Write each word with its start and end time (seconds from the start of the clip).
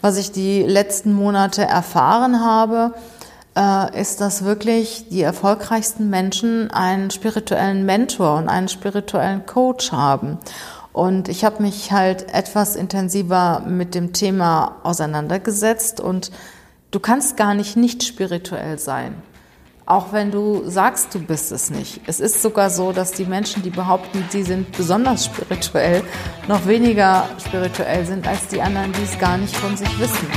was 0.00 0.16
ich 0.16 0.32
die 0.32 0.62
letzten 0.62 1.12
Monate 1.12 1.62
erfahren 1.62 2.44
habe, 2.44 2.94
äh, 3.56 4.00
ist, 4.00 4.20
dass 4.20 4.44
wirklich 4.44 5.08
die 5.10 5.22
erfolgreichsten 5.22 6.10
Menschen 6.10 6.70
einen 6.70 7.10
spirituellen 7.10 7.84
Mentor 7.84 8.36
und 8.36 8.48
einen 8.48 8.68
spirituellen 8.68 9.46
Coach 9.46 9.92
haben. 9.92 10.38
Und 10.92 11.28
ich 11.28 11.44
habe 11.44 11.62
mich 11.62 11.92
halt 11.92 12.32
etwas 12.34 12.76
intensiver 12.76 13.62
mit 13.66 13.94
dem 13.94 14.12
Thema 14.12 14.76
auseinandergesetzt 14.82 16.00
und 16.00 16.30
du 16.90 17.00
kannst 17.00 17.36
gar 17.36 17.54
nicht 17.54 17.76
nicht 17.76 18.02
spirituell 18.02 18.78
sein. 18.78 19.14
Auch 19.88 20.12
wenn 20.12 20.30
du 20.30 20.68
sagst, 20.68 21.14
du 21.14 21.18
bist 21.18 21.50
es 21.50 21.70
nicht. 21.70 22.02
Es 22.06 22.20
ist 22.20 22.42
sogar 22.42 22.68
so, 22.68 22.92
dass 22.92 23.12
die 23.12 23.24
Menschen, 23.24 23.62
die 23.62 23.70
behaupten, 23.70 24.22
sie 24.28 24.42
sind 24.42 24.70
besonders 24.76 25.24
spirituell, 25.24 26.02
noch 26.46 26.66
weniger 26.66 27.26
spirituell 27.42 28.04
sind 28.04 28.28
als 28.28 28.48
die 28.48 28.60
anderen, 28.60 28.92
die 28.92 29.02
es 29.02 29.18
gar 29.18 29.38
nicht 29.38 29.56
von 29.56 29.74
sich 29.78 29.98
wissen. 29.98 30.28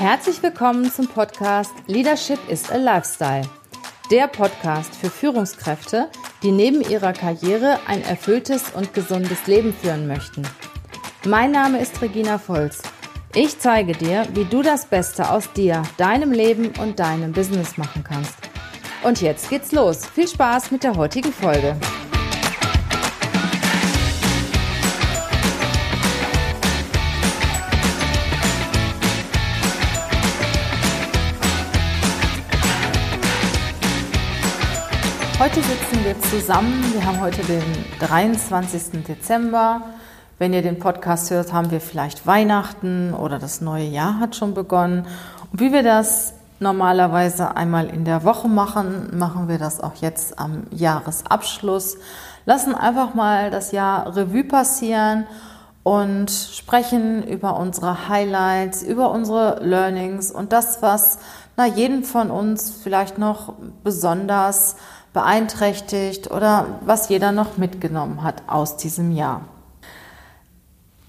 Herzlich 0.00 0.42
willkommen 0.42 0.90
zum 0.90 1.06
Podcast 1.06 1.70
Leadership 1.86 2.40
is 2.48 2.68
a 2.72 2.76
Lifestyle. 2.76 3.48
Der 4.10 4.26
Podcast 4.26 4.96
für 4.96 5.10
Führungskräfte, 5.10 6.08
die 6.42 6.50
neben 6.50 6.80
ihrer 6.80 7.12
Karriere 7.12 7.78
ein 7.86 8.02
erfülltes 8.02 8.64
und 8.74 8.94
gesundes 8.94 9.46
Leben 9.46 9.72
führen 9.72 10.08
möchten. 10.08 10.42
Mein 11.24 11.52
Name 11.52 11.78
ist 11.78 12.02
Regina 12.02 12.36
Volz 12.38 12.82
ich 13.38 13.56
zeige 13.60 13.92
dir, 13.92 14.26
wie 14.34 14.44
du 14.44 14.62
das 14.62 14.86
Beste 14.86 15.30
aus 15.30 15.52
dir, 15.52 15.84
deinem 15.96 16.32
Leben 16.32 16.72
und 16.80 16.98
deinem 16.98 17.30
Business 17.30 17.76
machen 17.78 18.02
kannst. 18.02 18.34
Und 19.04 19.20
jetzt 19.20 19.48
geht's 19.48 19.70
los. 19.70 20.06
Viel 20.06 20.26
Spaß 20.26 20.72
mit 20.72 20.82
der 20.82 20.96
heutigen 20.96 21.32
Folge. 21.32 21.76
Heute 35.38 35.62
sitzen 35.62 36.04
wir 36.04 36.20
zusammen. 36.22 36.92
Wir 36.92 37.04
haben 37.04 37.20
heute 37.20 37.42
den 37.44 37.62
23. 38.00 39.04
Dezember. 39.06 39.97
Wenn 40.38 40.52
ihr 40.52 40.62
den 40.62 40.78
Podcast 40.78 41.32
hört, 41.32 41.52
haben 41.52 41.72
wir 41.72 41.80
vielleicht 41.80 42.24
Weihnachten 42.24 43.12
oder 43.12 43.40
das 43.40 43.60
neue 43.60 43.86
Jahr 43.86 44.20
hat 44.20 44.36
schon 44.36 44.54
begonnen. 44.54 45.04
Und 45.50 45.60
wie 45.60 45.72
wir 45.72 45.82
das 45.82 46.32
normalerweise 46.60 47.56
einmal 47.56 47.88
in 47.88 48.04
der 48.04 48.22
Woche 48.22 48.46
machen, 48.46 49.18
machen 49.18 49.48
wir 49.48 49.58
das 49.58 49.80
auch 49.80 49.96
jetzt 49.96 50.38
am 50.38 50.62
Jahresabschluss. 50.70 51.96
Lassen 52.46 52.72
einfach 52.72 53.14
mal 53.14 53.50
das 53.50 53.72
Jahr 53.72 54.14
Revue 54.14 54.44
passieren 54.44 55.26
und 55.82 56.30
sprechen 56.30 57.26
über 57.26 57.58
unsere 57.58 58.08
Highlights, 58.08 58.84
über 58.84 59.10
unsere 59.10 59.58
Learnings 59.64 60.30
und 60.30 60.52
das, 60.52 60.82
was 60.82 61.18
na, 61.56 61.66
jeden 61.66 62.04
von 62.04 62.30
uns 62.30 62.70
vielleicht 62.70 63.18
noch 63.18 63.54
besonders 63.82 64.76
beeinträchtigt 65.12 66.30
oder 66.30 66.66
was 66.82 67.08
jeder 67.08 67.32
noch 67.32 67.56
mitgenommen 67.56 68.22
hat 68.22 68.44
aus 68.46 68.76
diesem 68.76 69.10
Jahr. 69.10 69.40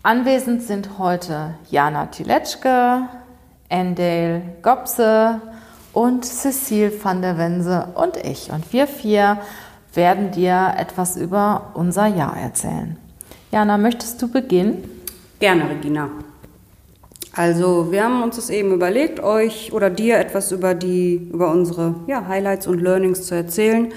Anwesend 0.02 0.64
sind 0.64 0.98
heute 0.98 1.56
Jana 1.70 2.06
Tiletschke, 2.06 3.02
Endale 3.68 4.42
Gopse 4.62 5.42
und 5.92 6.24
Cecile 6.24 6.94
van 7.04 7.22
der 7.22 7.38
Wense 7.38 7.90
und 7.96 8.16
ich. 8.16 8.50
Und 8.50 8.72
wir 8.72 8.88
vier 8.88 9.40
werden 9.94 10.32
dir 10.32 10.74
etwas 10.78 11.18
über 11.18 11.72
unser 11.74 12.08
Jahr 12.08 12.38
erzählen. 12.38 12.96
Jana, 13.52 13.78
möchtest 13.78 14.22
du 14.22 14.30
beginnen? 14.30 14.90
Gerne, 15.40 15.70
Regina. 15.70 16.10
Also, 17.36 17.92
wir 17.92 18.06
haben 18.06 18.24
uns 18.24 18.38
das 18.38 18.50
eben 18.50 18.72
überlegt, 18.74 19.20
euch 19.20 19.74
oder 19.74 19.90
dir 19.90 20.18
etwas 20.18 20.54
über 20.54 20.76
die, 20.76 21.30
über 21.34 21.52
unsere 21.52 21.96
ja, 22.08 22.26
Highlights 22.26 22.68
und 22.68 22.80
Learnings 22.80 23.24
zu 23.24 23.36
erzählen. 23.36 23.92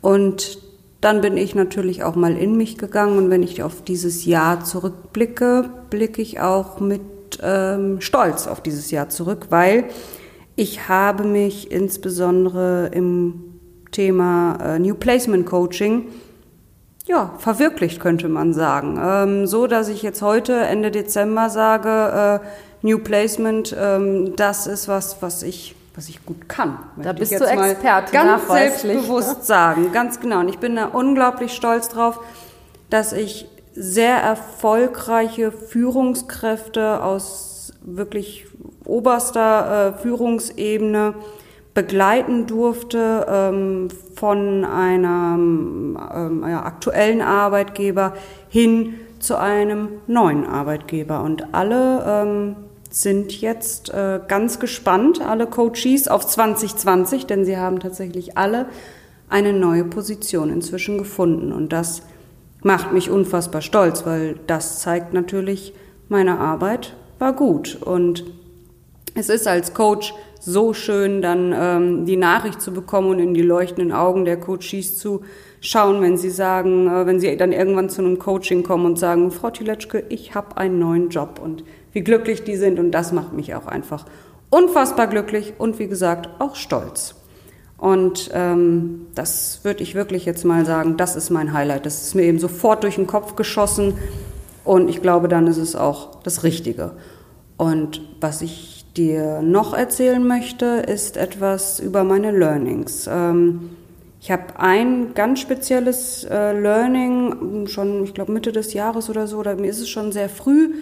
Und 0.00 0.63
dann 1.04 1.20
bin 1.20 1.36
ich 1.36 1.54
natürlich 1.54 2.02
auch 2.02 2.14
mal 2.14 2.36
in 2.36 2.56
mich 2.56 2.78
gegangen 2.78 3.18
und 3.18 3.30
wenn 3.30 3.42
ich 3.42 3.62
auf 3.62 3.82
dieses 3.82 4.24
Jahr 4.24 4.64
zurückblicke, 4.64 5.68
blicke 5.90 6.22
ich 6.22 6.40
auch 6.40 6.80
mit 6.80 7.02
ähm, 7.42 8.00
Stolz 8.00 8.46
auf 8.46 8.62
dieses 8.62 8.90
Jahr 8.90 9.10
zurück, 9.10 9.48
weil 9.50 9.84
ich 10.56 10.88
habe 10.88 11.24
mich 11.24 11.70
insbesondere 11.70 12.90
im 12.92 13.58
Thema 13.90 14.56
äh, 14.62 14.78
New 14.78 14.94
Placement 14.94 15.44
Coaching 15.44 16.06
ja, 17.06 17.34
verwirklicht, 17.38 18.00
könnte 18.00 18.30
man 18.30 18.54
sagen. 18.54 18.98
Ähm, 19.02 19.46
so, 19.46 19.66
dass 19.66 19.88
ich 19.88 20.02
jetzt 20.02 20.22
heute, 20.22 20.54
Ende 20.54 20.90
Dezember, 20.90 21.50
sage, 21.50 22.40
äh, 22.42 22.46
New 22.80 22.98
Placement, 22.98 23.76
ähm, 23.78 24.36
das 24.36 24.66
ist 24.66 24.88
was, 24.88 25.20
was 25.20 25.42
ich 25.42 25.74
was 25.94 26.08
ich 26.08 26.24
gut 26.26 26.48
kann. 26.48 26.78
Da 26.96 27.12
bist 27.12 27.32
du 27.32 27.44
Experte, 27.44 28.12
ganz 28.12 28.48
selbstbewusst 28.48 29.46
sagen, 29.46 29.92
ganz 29.92 30.20
genau. 30.20 30.40
Und 30.40 30.48
ich 30.48 30.58
bin 30.58 30.76
da 30.76 30.86
unglaublich 30.86 31.52
stolz 31.52 31.88
drauf, 31.88 32.20
dass 32.90 33.12
ich 33.12 33.46
sehr 33.74 34.16
erfolgreiche 34.16 35.52
Führungskräfte 35.52 37.02
aus 37.02 37.72
wirklich 37.82 38.46
oberster 38.84 39.94
äh, 39.96 40.02
Führungsebene 40.02 41.14
begleiten 41.74 42.46
durfte 42.46 43.26
ähm, 43.28 43.88
von 44.14 44.64
einem 44.64 45.98
ähm, 46.14 46.44
ja, 46.48 46.62
aktuellen 46.64 47.20
Arbeitgeber 47.20 48.14
hin 48.48 48.94
zu 49.18 49.38
einem 49.38 49.88
neuen 50.06 50.46
Arbeitgeber. 50.46 51.22
Und 51.22 51.52
alle 51.52 52.04
ähm, 52.06 52.56
sind 52.94 53.40
jetzt 53.40 53.92
äh, 53.92 54.20
ganz 54.28 54.60
gespannt, 54.60 55.20
alle 55.20 55.48
Coaches 55.48 56.06
auf 56.06 56.28
2020, 56.28 57.26
denn 57.26 57.44
sie 57.44 57.56
haben 57.56 57.80
tatsächlich 57.80 58.38
alle 58.38 58.66
eine 59.28 59.52
neue 59.52 59.82
Position 59.82 60.48
inzwischen 60.48 60.96
gefunden. 60.96 61.52
Und 61.52 61.72
das 61.72 62.02
macht 62.62 62.92
mich 62.92 63.10
unfassbar 63.10 63.62
stolz, 63.62 64.06
weil 64.06 64.36
das 64.46 64.78
zeigt 64.78 65.12
natürlich, 65.12 65.74
meine 66.08 66.38
Arbeit 66.38 66.94
war 67.18 67.32
gut. 67.32 67.82
Und 67.82 68.24
es 69.16 69.28
ist 69.28 69.48
als 69.48 69.74
Coach 69.74 70.14
so 70.38 70.72
schön, 70.72 71.20
dann 71.20 71.52
ähm, 71.52 72.06
die 72.06 72.16
Nachricht 72.16 72.60
zu 72.60 72.72
bekommen 72.72 73.08
und 73.08 73.18
in 73.18 73.34
die 73.34 73.42
leuchtenden 73.42 73.90
Augen 73.90 74.24
der 74.24 74.38
Coaches 74.38 74.98
zu 74.98 75.22
schauen, 75.64 76.02
wenn 76.02 76.16
sie 76.16 76.30
sagen, 76.30 76.86
äh, 76.86 77.06
wenn 77.06 77.18
sie 77.18 77.36
dann 77.36 77.52
irgendwann 77.52 77.88
zu 77.88 78.02
einem 78.02 78.18
Coaching 78.18 78.62
kommen 78.62 78.86
und 78.86 78.98
sagen, 78.98 79.30
Frau 79.30 79.50
Tiletschke, 79.50 80.04
ich 80.10 80.34
habe 80.34 80.56
einen 80.56 80.78
neuen 80.78 81.08
Job 81.08 81.40
und 81.42 81.64
wie 81.92 82.02
glücklich 82.02 82.44
die 82.44 82.56
sind 82.56 82.78
und 82.78 82.90
das 82.90 83.12
macht 83.12 83.32
mich 83.32 83.54
auch 83.54 83.66
einfach 83.66 84.04
unfassbar 84.50 85.06
glücklich 85.06 85.54
und 85.58 85.78
wie 85.78 85.88
gesagt 85.88 86.28
auch 86.38 86.54
stolz. 86.54 87.14
Und 87.78 88.30
ähm, 88.32 89.06
das 89.14 89.60
würde 89.64 89.82
ich 89.82 89.94
wirklich 89.94 90.26
jetzt 90.26 90.44
mal 90.44 90.64
sagen, 90.64 90.96
das 90.96 91.16
ist 91.16 91.30
mein 91.30 91.52
Highlight. 91.52 91.86
Das 91.86 92.02
ist 92.02 92.14
mir 92.14 92.22
eben 92.22 92.38
sofort 92.38 92.84
durch 92.84 92.94
den 92.96 93.06
Kopf 93.06 93.34
geschossen 93.34 93.94
und 94.64 94.88
ich 94.88 95.02
glaube, 95.02 95.28
dann 95.28 95.46
ist 95.46 95.56
es 95.56 95.74
auch 95.74 96.22
das 96.22 96.44
Richtige. 96.44 96.92
Und 97.56 98.00
was 98.20 98.42
ich 98.42 98.84
dir 98.96 99.42
noch 99.42 99.74
erzählen 99.74 100.26
möchte, 100.26 100.66
ist 100.86 101.16
etwas 101.16 101.80
über 101.80 102.04
meine 102.04 102.30
Learnings. 102.30 103.08
Ähm, 103.10 103.70
ich 104.24 104.30
habe 104.30 104.58
ein 104.58 105.12
ganz 105.12 105.40
spezielles 105.40 106.24
äh, 106.24 106.58
Learning, 106.58 107.66
schon, 107.66 108.04
ich 108.04 108.14
glaube, 108.14 108.32
Mitte 108.32 108.52
des 108.52 108.72
Jahres 108.72 109.10
oder 109.10 109.26
so, 109.26 109.36
oder 109.36 109.54
mir 109.54 109.68
ist 109.68 109.80
es 109.80 109.90
schon 109.90 110.12
sehr 110.12 110.30
früh 110.30 110.72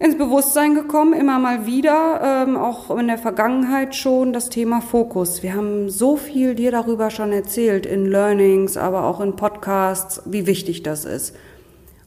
ins 0.00 0.18
Bewusstsein 0.18 0.74
gekommen, 0.74 1.12
immer 1.12 1.38
mal 1.38 1.66
wieder, 1.66 2.20
ähm, 2.20 2.56
auch 2.56 2.90
in 2.98 3.06
der 3.06 3.18
Vergangenheit 3.18 3.94
schon, 3.94 4.32
das 4.32 4.48
Thema 4.48 4.80
Fokus. 4.80 5.44
Wir 5.44 5.54
haben 5.54 5.88
so 5.88 6.16
viel 6.16 6.56
dir 6.56 6.72
darüber 6.72 7.10
schon 7.10 7.30
erzählt, 7.30 7.86
in 7.86 8.06
Learnings, 8.06 8.76
aber 8.76 9.04
auch 9.04 9.20
in 9.20 9.36
Podcasts, 9.36 10.20
wie 10.24 10.48
wichtig 10.48 10.82
das 10.82 11.04
ist. 11.04 11.36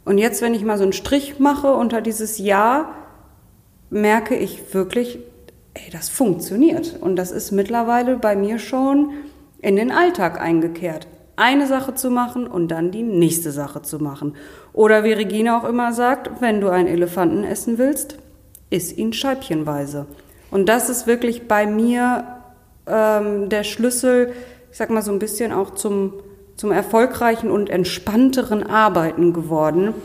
Und 0.03 0.18
jetzt, 0.18 0.41
wenn 0.41 0.53
ich 0.53 0.66
mal 0.66 0.78
so 0.78 0.84
einen 0.84 0.91
Strich 0.91 1.40
mache 1.40 1.72
unter 1.72 2.01
dieses 2.01 2.39
Jahr, 2.39 2.94
merke 3.89 4.36
ich 4.36 4.74
wirklich, 4.74 5.18
ey, 5.75 5.89
das 5.94 6.10
funktioniert. 6.10 6.98
Und 7.00 7.15
das 7.15 7.31
ist 7.31 7.54
mittlerweile 7.54 8.18
bei 8.18 8.36
mir 8.36 8.60
schon 8.60 9.12
in 9.65 9.75
den 9.77 9.91
Alltag 9.91 10.39
eingekehrt 10.39 11.07
eine 11.38 11.65
Sache 11.65 11.95
zu 11.95 12.12
machen 12.12 12.45
und 12.45 12.69
dann 12.69 12.91
die 12.91 13.01
nächste 13.01 13.51
Sache 13.51 13.81
zu 13.81 13.97
machen. 13.97 14.35
Oder 14.73 15.03
wie 15.03 15.12
Regina 15.12 15.59
auch 15.59 15.67
immer 15.67 15.91
sagt, 15.91 16.39
wenn 16.39 16.62
du 16.62 16.69
einen 16.69 16.88
Elefanten 16.88 17.44
essen 17.44 17.79
willst, 17.79 18.17
iss 18.69 18.95
ihn 18.95 19.12
scheibchenweise. 19.12 20.06
Und 20.51 20.69
das 20.69 20.89
ist 20.89 21.07
wirklich 21.07 21.47
bei 21.47 21.65
mir 21.65 22.25
ähm, 22.85 23.50
der 23.50 23.63
Schlüssel, 23.63 24.33
ich 24.71 24.77
sag 24.77 24.91
mal 24.91 25.01
so 25.01 25.12
ein 25.12 25.19
bisschen 25.19 25.51
auch 25.51 25.71
zum, 25.71 26.13
zum 26.56 26.71
erfolgreichen 26.71 27.50
und 27.50 27.69
entspannteren 27.69 28.63
Arbeiten 28.63 29.33
geworden, 29.33 29.95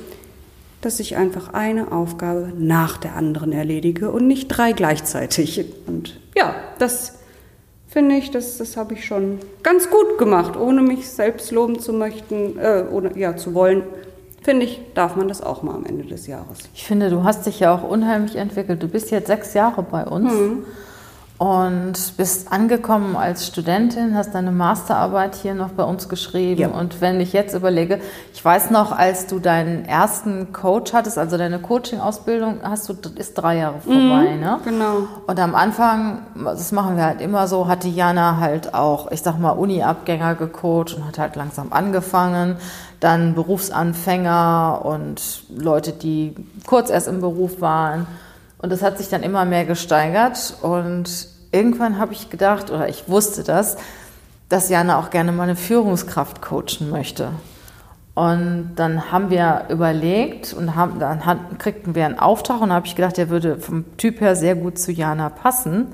dass 0.80 0.98
ich 0.98 1.16
einfach 1.16 1.52
eine 1.52 1.92
Aufgabe 1.92 2.50
nach 2.56 2.96
der 2.96 3.14
anderen 3.14 3.52
erledige 3.52 4.10
und 4.10 4.26
nicht 4.26 4.48
drei 4.48 4.72
gleichzeitig. 4.72 5.64
Und 5.86 6.18
ja, 6.34 6.54
das 6.78 7.19
finde 7.90 8.16
ich, 8.16 8.30
das, 8.30 8.58
das 8.58 8.76
habe 8.76 8.94
ich 8.94 9.04
schon 9.04 9.38
ganz 9.62 9.90
gut 9.90 10.18
gemacht, 10.18 10.56
ohne 10.56 10.82
mich 10.82 11.08
selbst 11.08 11.50
loben 11.50 11.80
zu 11.80 11.92
möchten, 11.92 12.58
äh, 12.58 12.84
oder 12.90 13.16
ja, 13.16 13.36
zu 13.36 13.54
wollen, 13.54 13.82
finde 14.42 14.64
ich, 14.64 14.80
darf 14.94 15.16
man 15.16 15.28
das 15.28 15.42
auch 15.42 15.62
mal 15.62 15.74
am 15.74 15.84
Ende 15.84 16.04
des 16.04 16.26
Jahres. 16.26 16.58
Ich 16.74 16.86
finde, 16.86 17.10
du 17.10 17.24
hast 17.24 17.46
dich 17.46 17.60
ja 17.60 17.74
auch 17.74 17.82
unheimlich 17.82 18.36
entwickelt. 18.36 18.82
Du 18.82 18.88
bist 18.88 19.10
jetzt 19.10 19.26
sechs 19.26 19.54
Jahre 19.54 19.82
bei 19.82 20.04
uns. 20.04 20.32
Mhm 20.32 20.64
und 21.40 22.18
bist 22.18 22.52
angekommen 22.52 23.16
als 23.16 23.46
Studentin, 23.46 24.14
hast 24.14 24.34
deine 24.34 24.52
Masterarbeit 24.52 25.34
hier 25.36 25.54
noch 25.54 25.70
bei 25.70 25.84
uns 25.84 26.10
geschrieben. 26.10 26.60
Ja. 26.60 26.68
Und 26.68 27.00
wenn 27.00 27.18
ich 27.18 27.32
jetzt 27.32 27.54
überlege, 27.54 27.98
ich 28.34 28.44
weiß 28.44 28.70
noch, 28.70 28.92
als 28.92 29.26
du 29.26 29.38
deinen 29.38 29.86
ersten 29.86 30.52
Coach 30.52 30.92
hattest, 30.92 31.16
also 31.16 31.38
deine 31.38 31.58
Coaching-Ausbildung, 31.58 32.58
hast 32.62 32.90
du, 32.90 32.94
ist 33.16 33.32
drei 33.38 33.56
Jahre 33.56 33.80
vorbei, 33.80 34.34
mhm, 34.34 34.40
ne? 34.40 34.60
Genau. 34.64 35.08
Und 35.26 35.40
am 35.40 35.54
Anfang, 35.54 36.26
das 36.44 36.72
machen 36.72 36.98
wir 36.98 37.06
halt 37.06 37.22
immer 37.22 37.48
so, 37.48 37.68
hat 37.68 37.84
die 37.84 37.94
Jana 37.94 38.36
halt 38.36 38.74
auch, 38.74 39.10
ich 39.10 39.22
sag 39.22 39.38
mal, 39.38 39.52
Uni-Abgänger 39.52 40.34
gecoacht 40.34 40.92
und 40.92 41.06
hat 41.06 41.18
halt 41.18 41.36
langsam 41.36 41.72
angefangen. 41.72 42.56
Dann 43.00 43.34
Berufsanfänger 43.34 44.82
und 44.84 45.44
Leute, 45.48 45.92
die 45.92 46.34
kurz 46.66 46.90
erst 46.90 47.08
im 47.08 47.22
Beruf 47.22 47.62
waren. 47.62 48.06
Und 48.58 48.70
das 48.70 48.82
hat 48.82 48.98
sich 48.98 49.08
dann 49.08 49.22
immer 49.22 49.46
mehr 49.46 49.64
gesteigert 49.64 50.54
und 50.60 51.29
irgendwann 51.52 51.98
habe 51.98 52.12
ich 52.12 52.30
gedacht, 52.30 52.70
oder 52.70 52.88
ich 52.88 53.08
wusste 53.08 53.42
das, 53.42 53.76
dass 54.48 54.68
Jana 54.68 54.98
auch 54.98 55.10
gerne 55.10 55.32
mal 55.32 55.44
eine 55.44 55.56
Führungskraft 55.56 56.42
coachen 56.42 56.90
möchte. 56.90 57.30
Und 58.14 58.72
dann 58.76 59.12
haben 59.12 59.30
wir 59.30 59.66
überlegt 59.70 60.52
und 60.52 60.74
haben, 60.74 60.98
dann 60.98 61.24
hatten, 61.24 61.58
kriegten 61.58 61.94
wir 61.94 62.04
einen 62.04 62.18
Auftrag 62.18 62.60
und 62.60 62.72
habe 62.72 62.86
ich 62.86 62.96
gedacht, 62.96 63.16
der 63.16 63.30
würde 63.30 63.56
vom 63.58 63.84
Typ 63.96 64.20
her 64.20 64.34
sehr 64.34 64.56
gut 64.56 64.78
zu 64.78 64.92
Jana 64.92 65.30
passen. 65.30 65.86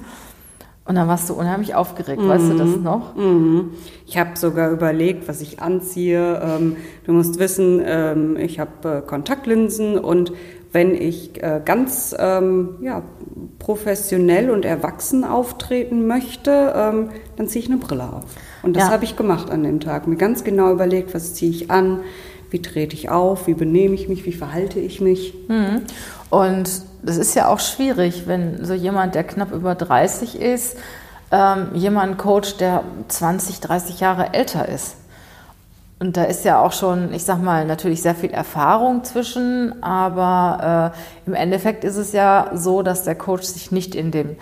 Und 0.87 0.95
dann 0.95 1.09
warst 1.09 1.29
du 1.29 1.35
unheimlich 1.35 1.75
aufgeregt, 1.75 2.23
mhm. 2.23 2.29
weißt 2.29 2.49
du 2.49 2.57
das 2.57 2.69
mhm. 2.69 2.83
noch? 2.83 3.17
Mhm. 3.17 3.71
Ich 4.07 4.19
habe 4.19 4.31
sogar 4.37 4.71
überlegt, 4.71 5.29
was 5.29 5.41
ich 5.41 5.61
anziehe. 5.61 6.41
Ähm, 6.43 6.77
du 7.05 7.13
musst 7.13 7.39
wissen, 7.41 7.83
ähm, 7.85 8.37
ich 8.37 8.61
habe 8.61 9.03
äh, 9.05 9.07
Kontaktlinsen 9.07 9.99
und 9.99 10.33
wenn 10.73 10.95
ich 10.95 11.43
äh, 11.43 11.61
ganz 11.65 12.15
ähm, 12.19 12.77
ja, 12.83 13.03
professionell 13.59 14.51
und 14.51 14.65
erwachsen 14.65 15.25
auftreten 15.25 16.07
möchte, 16.07 16.73
ähm, 16.77 17.11
dann 17.37 17.49
ziehe 17.49 17.65
ich 17.65 17.71
eine 17.71 17.79
Brille 17.79 18.05
auf. 18.05 18.25
Und 18.63 18.77
das 18.77 18.85
ja. 18.85 18.91
habe 18.91 19.05
ich 19.05 19.17
gemacht 19.17 19.51
an 19.51 19.63
dem 19.63 19.81
Tag. 19.81 20.07
Mir 20.07 20.17
ganz 20.17 20.45
genau 20.45 20.73
überlegt, 20.73 21.15
was 21.15 21.35
ziehe 21.35 21.51
ich 21.51 21.71
an, 21.71 22.01
wie 22.51 22.63
trete 22.63 22.95
ich 22.95 23.11
auf, 23.11 23.47
wie 23.47 23.55
benehme 23.55 23.95
ich 23.95 24.09
mich, 24.09 24.25
wie 24.27 24.33
verhalte 24.33 24.81
ich 24.81 25.01
mich. 25.01 25.35
Mhm. 25.49 25.83
Und 26.31 26.69
das 27.03 27.17
ist 27.17 27.35
ja 27.35 27.49
auch 27.49 27.61
schwierig, 27.61 28.25
wenn 28.27 28.65
so 28.65 28.75
jemand, 28.75 29.15
der 29.15 29.25
knapp 29.25 29.53
über 29.53 29.75
30 29.75 30.41
ist, 30.41 30.77
ähm, 31.31 31.69
jemand 31.75 32.19
coacht, 32.19 32.61
der 32.61 32.85
20, 33.09 33.61
30 33.61 34.01
Jahre 34.01 34.35
älter 34.35 34.69
ist. 34.69 34.97
Und 35.99 36.19
da 36.19 36.25
ist 36.25 36.45
ja 36.45 36.61
auch 36.61 36.73
schon, 36.73 37.15
ich 37.15 37.25
sag 37.25 37.41
mal, 37.41 37.65
natürlich 37.65 38.03
sehr 38.03 38.15
viel 38.15 38.31
Erfahrung 38.31 39.03
zwischen, 39.05 39.83
aber 39.83 40.93
äh, 40.95 41.29
im 41.29 41.35
Endeffekt 41.35 41.85
ist 41.85 41.97
es 41.97 42.13
ja 42.13 42.51
so, 42.55 42.83
dass 42.83 43.05
der 43.05 43.15
Coach 43.15 43.45
sich 43.45 43.73
nicht 43.73 43.95
in 43.95 44.11
dem 44.11 44.37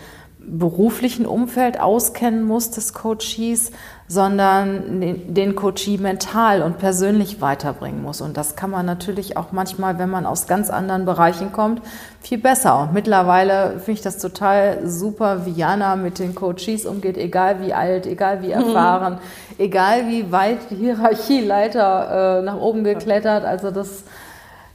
beruflichen 0.47 1.27
Umfeld 1.27 1.81
auskennen 1.81 2.45
muss 2.45 2.71
des 2.71 2.93
Coaches, 2.93 3.71
sondern 4.07 5.01
den 5.01 5.57
Coachee 5.57 5.97
mental 5.97 6.63
und 6.63 6.79
persönlich 6.79 7.41
weiterbringen 7.41 8.03
muss. 8.03 8.21
Und 8.21 8.37
das 8.37 8.55
kann 8.55 8.71
man 8.71 8.85
natürlich 8.85 9.37
auch 9.37 9.51
manchmal, 9.53 9.99
wenn 9.99 10.11
man 10.11 10.27
aus 10.27 10.47
ganz 10.47 10.69
anderen 10.69 11.07
Bereichen 11.07 11.53
kommt, 11.53 11.81
viel 12.21 12.39
besser. 12.39 12.81
Und 12.83 12.93
mittlerweile 12.93 13.79
finde 13.79 13.93
ich 13.93 14.03
das 14.03 14.19
total 14.19 14.87
super, 14.87 15.47
wie 15.47 15.53
Jana 15.53 15.97
mit 15.97 16.19
den 16.19 16.35
Coaches 16.35 16.85
umgeht, 16.85 17.17
egal 17.17 17.63
wie 17.63 17.73
alt, 17.73 18.07
egal 18.07 18.43
wie 18.43 18.51
erfahren, 18.51 19.15
mhm. 19.15 19.65
egal 19.65 20.07
wie 20.09 20.31
weit 20.31 20.59
die 20.71 20.77
Hierarchieleiter 20.77 22.41
äh, 22.41 22.43
nach 22.43 22.59
oben 22.59 22.85
geklettert. 22.85 23.45
Also 23.45 23.71
das 23.71 24.05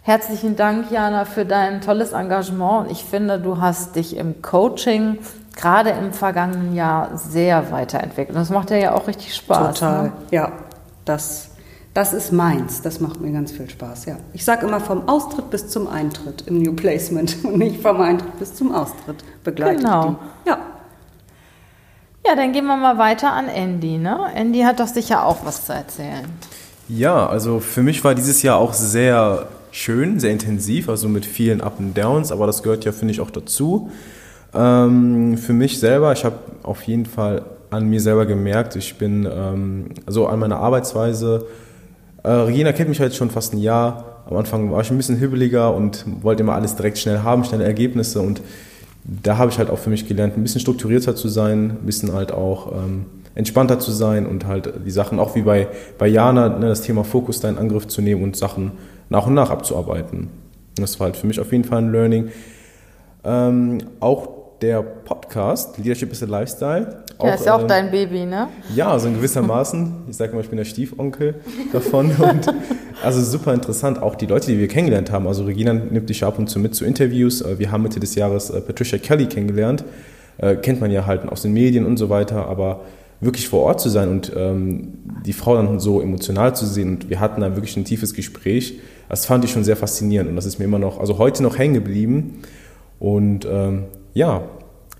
Herzlichen 0.01 0.55
Dank, 0.55 0.89
Jana, 0.89 1.23
für 1.25 1.45
dein 1.45 1.81
tolles 1.81 2.13
Engagement. 2.13 2.85
Und 2.85 2.91
ich 2.91 3.03
finde, 3.03 3.37
du 3.37 3.61
hast 3.61 3.95
dich 3.95 4.17
im 4.17 4.41
Coaching 4.41 5.19
gerade 5.55 5.91
im 5.91 6.13
vergangenen 6.13 6.75
Jahr 6.75 7.17
sehr 7.17 7.71
weiterentwickelt. 7.71 8.29
Und 8.29 8.41
das 8.41 8.49
macht 8.49 8.71
ja 8.71 8.93
auch 8.93 9.07
richtig 9.07 9.35
Spaß. 9.35 9.79
Total, 9.79 10.03
ne? 10.03 10.11
ja. 10.31 10.51
Das, 11.05 11.49
das 11.93 12.13
ist 12.13 12.31
meins. 12.31 12.81
Das 12.81 12.99
macht 12.99 13.19
mir 13.19 13.31
ganz 13.31 13.51
viel 13.51 13.69
Spaß, 13.69 14.05
ja. 14.05 14.17
Ich 14.33 14.45
sage 14.45 14.65
immer 14.67 14.79
vom 14.79 15.07
Austritt 15.09 15.49
bis 15.49 15.67
zum 15.69 15.87
Eintritt 15.87 16.43
im 16.47 16.61
New 16.61 16.73
Placement 16.73 17.37
und 17.43 17.57
nicht 17.57 17.81
vom 17.81 17.99
Eintritt 18.01 18.37
bis 18.39 18.53
zum 18.53 18.73
Austritt 18.73 19.23
begleitet 19.43 19.79
genau. 19.79 20.17
die. 20.45 20.49
Ja. 20.49 20.57
Ja, 22.25 22.35
dann 22.35 22.51
gehen 22.51 22.65
wir 22.65 22.77
mal 22.77 22.97
weiter 22.97 23.31
an 23.31 23.47
Andy. 23.47 23.97
Ne? 23.97 24.19
Andy 24.35 24.61
hat 24.61 24.79
doch 24.79 24.87
sicher 24.87 25.25
auch 25.25 25.45
was 25.45 25.65
zu 25.65 25.73
erzählen. 25.73 26.25
Ja, 26.87 27.27
also 27.27 27.59
für 27.59 27.81
mich 27.81 28.03
war 28.03 28.13
dieses 28.13 28.41
Jahr 28.41 28.57
auch 28.57 28.73
sehr 28.73 29.47
schön, 29.71 30.19
sehr 30.19 30.31
intensiv, 30.31 30.89
also 30.89 31.07
mit 31.07 31.25
vielen 31.25 31.61
Up 31.61 31.79
and 31.79 31.97
Downs, 31.97 32.31
aber 32.31 32.47
das 32.47 32.63
gehört 32.63 32.85
ja, 32.85 32.91
finde 32.91 33.13
ich, 33.13 33.21
auch 33.21 33.31
dazu. 33.31 33.91
Ähm, 34.53 35.37
für 35.37 35.53
mich 35.53 35.79
selber, 35.79 36.11
ich 36.11 36.25
habe 36.25 36.37
auf 36.63 36.83
jeden 36.83 37.05
Fall 37.05 37.43
an 37.69 37.87
mir 37.87 38.01
selber 38.01 38.25
gemerkt, 38.25 38.75
ich 38.75 38.95
bin, 38.97 39.27
ähm, 39.31 39.89
also 40.05 40.27
an 40.27 40.39
meiner 40.39 40.57
Arbeitsweise, 40.57 41.45
äh, 42.23 42.29
Regina 42.29 42.71
kennt 42.71 42.89
mich 42.89 42.99
halt 42.99 43.15
schon 43.15 43.29
fast 43.29 43.53
ein 43.53 43.59
Jahr. 43.59 44.23
Am 44.27 44.37
Anfang 44.37 44.71
war 44.71 44.81
ich 44.81 44.91
ein 44.91 44.97
bisschen 44.97 45.17
hibbeliger 45.17 45.73
und 45.73 46.05
wollte 46.21 46.43
immer 46.43 46.53
alles 46.53 46.75
direkt 46.75 46.97
schnell 46.97 47.19
haben, 47.19 47.43
schnelle 47.43 47.63
Ergebnisse 47.63 48.21
und 48.21 48.41
da 49.03 49.37
habe 49.37 49.49
ich 49.49 49.57
halt 49.57 49.69
auch 49.69 49.79
für 49.79 49.89
mich 49.89 50.07
gelernt, 50.07 50.37
ein 50.37 50.43
bisschen 50.43 50.61
strukturierter 50.61 51.15
zu 51.15 51.29
sein, 51.29 51.71
ein 51.71 51.85
bisschen 51.85 52.13
halt 52.13 52.31
auch 52.31 52.71
ähm, 52.73 53.05
entspannter 53.35 53.79
zu 53.79 53.91
sein 53.91 54.25
und 54.25 54.45
halt 54.45 54.73
die 54.85 54.91
Sachen, 54.91 55.19
auch 55.19 55.35
wie 55.35 55.41
bei, 55.41 55.67
bei 55.97 56.07
Jana, 56.07 56.49
ne, 56.49 56.67
das 56.67 56.81
Thema 56.81 57.03
Fokus 57.03 57.39
da 57.39 57.49
in 57.49 57.57
Angriff 57.57 57.87
zu 57.87 58.01
nehmen 58.01 58.21
und 58.23 58.35
Sachen 58.35 58.73
nach 59.09 59.25
und 59.25 59.33
nach 59.33 59.49
abzuarbeiten. 59.49 60.27
Das 60.75 60.99
war 60.99 61.05
halt 61.05 61.17
für 61.17 61.27
mich 61.27 61.39
auf 61.39 61.51
jeden 61.51 61.63
Fall 61.63 61.79
ein 61.79 61.91
Learning. 61.91 62.29
Ähm, 63.23 63.79
auch 63.99 64.38
der 64.61 64.81
Podcast 64.81 65.77
Leadership 65.77 66.11
is 66.11 66.21
a 66.23 66.25
Lifestyle. 66.25 67.03
Auch, 67.17 67.25
ja, 67.25 67.33
ist 67.33 67.45
ja 67.45 67.55
auch 67.55 67.61
ähm, 67.61 67.67
dein 67.67 67.91
Baby, 67.91 68.25
ne? 68.25 68.47
Ja, 68.75 68.91
also 68.91 69.07
in 69.07 69.15
gewissermaßen. 69.15 70.03
Ich 70.09 70.17
sage 70.17 70.33
mal, 70.33 70.41
ich 70.41 70.49
bin 70.49 70.57
der 70.57 70.65
Stiefonkel 70.65 71.35
davon. 71.73 72.11
und 72.11 72.53
also 73.03 73.21
super 73.21 73.53
interessant. 73.53 74.01
Auch 74.01 74.15
die 74.15 74.25
Leute, 74.25 74.47
die 74.47 74.59
wir 74.59 74.67
kennengelernt 74.67 75.11
haben. 75.11 75.27
Also 75.27 75.43
Regina 75.43 75.73
nimmt 75.73 76.09
dich 76.09 76.23
ab 76.23 76.39
und 76.39 76.49
zu 76.49 76.59
mit 76.59 76.75
zu 76.75 76.85
Interviews. 76.85 77.41
Äh, 77.41 77.59
wir 77.59 77.71
haben 77.71 77.83
Mitte 77.83 77.99
des 77.99 78.15
Jahres 78.15 78.49
äh, 78.49 78.61
Patricia 78.61 78.97
Kelly 78.97 79.27
kennengelernt. 79.27 79.83
Äh, 80.37 80.55
kennt 80.55 80.81
man 80.81 80.91
ja 80.91 81.05
halt 81.05 81.27
aus 81.27 81.41
den 81.41 81.53
Medien 81.53 81.85
und 81.85 81.97
so 81.97 82.09
weiter. 82.09 82.47
Aber 82.47 82.81
wirklich 83.21 83.49
vor 83.49 83.63
Ort 83.63 83.81
zu 83.81 83.89
sein 83.89 84.09
und 84.09 84.31
ähm, 84.35 84.93
die 85.25 85.33
Frau 85.33 85.55
dann 85.55 85.79
so 85.79 86.01
emotional 86.01 86.55
zu 86.55 86.65
sehen 86.65 86.89
und 86.89 87.09
wir 87.09 87.19
hatten 87.19 87.41
dann 87.41 87.55
wirklich 87.55 87.75
ein 87.75 87.83
tiefes 87.83 88.13
Gespräch, 88.13 88.79
das 89.09 89.25
fand 89.25 89.43
ich 89.43 89.51
schon 89.51 89.65
sehr 89.65 89.75
faszinierend 89.75 90.29
und 90.29 90.37
das 90.37 90.45
ist 90.45 90.57
mir 90.57 90.65
immer 90.65 90.79
noch, 90.79 90.99
also 91.01 91.17
heute 91.17 91.43
noch 91.43 91.57
hängen 91.57 91.73
geblieben. 91.73 92.41
Und 92.99 93.45
ähm, 93.49 93.85
ja, 94.19 94.43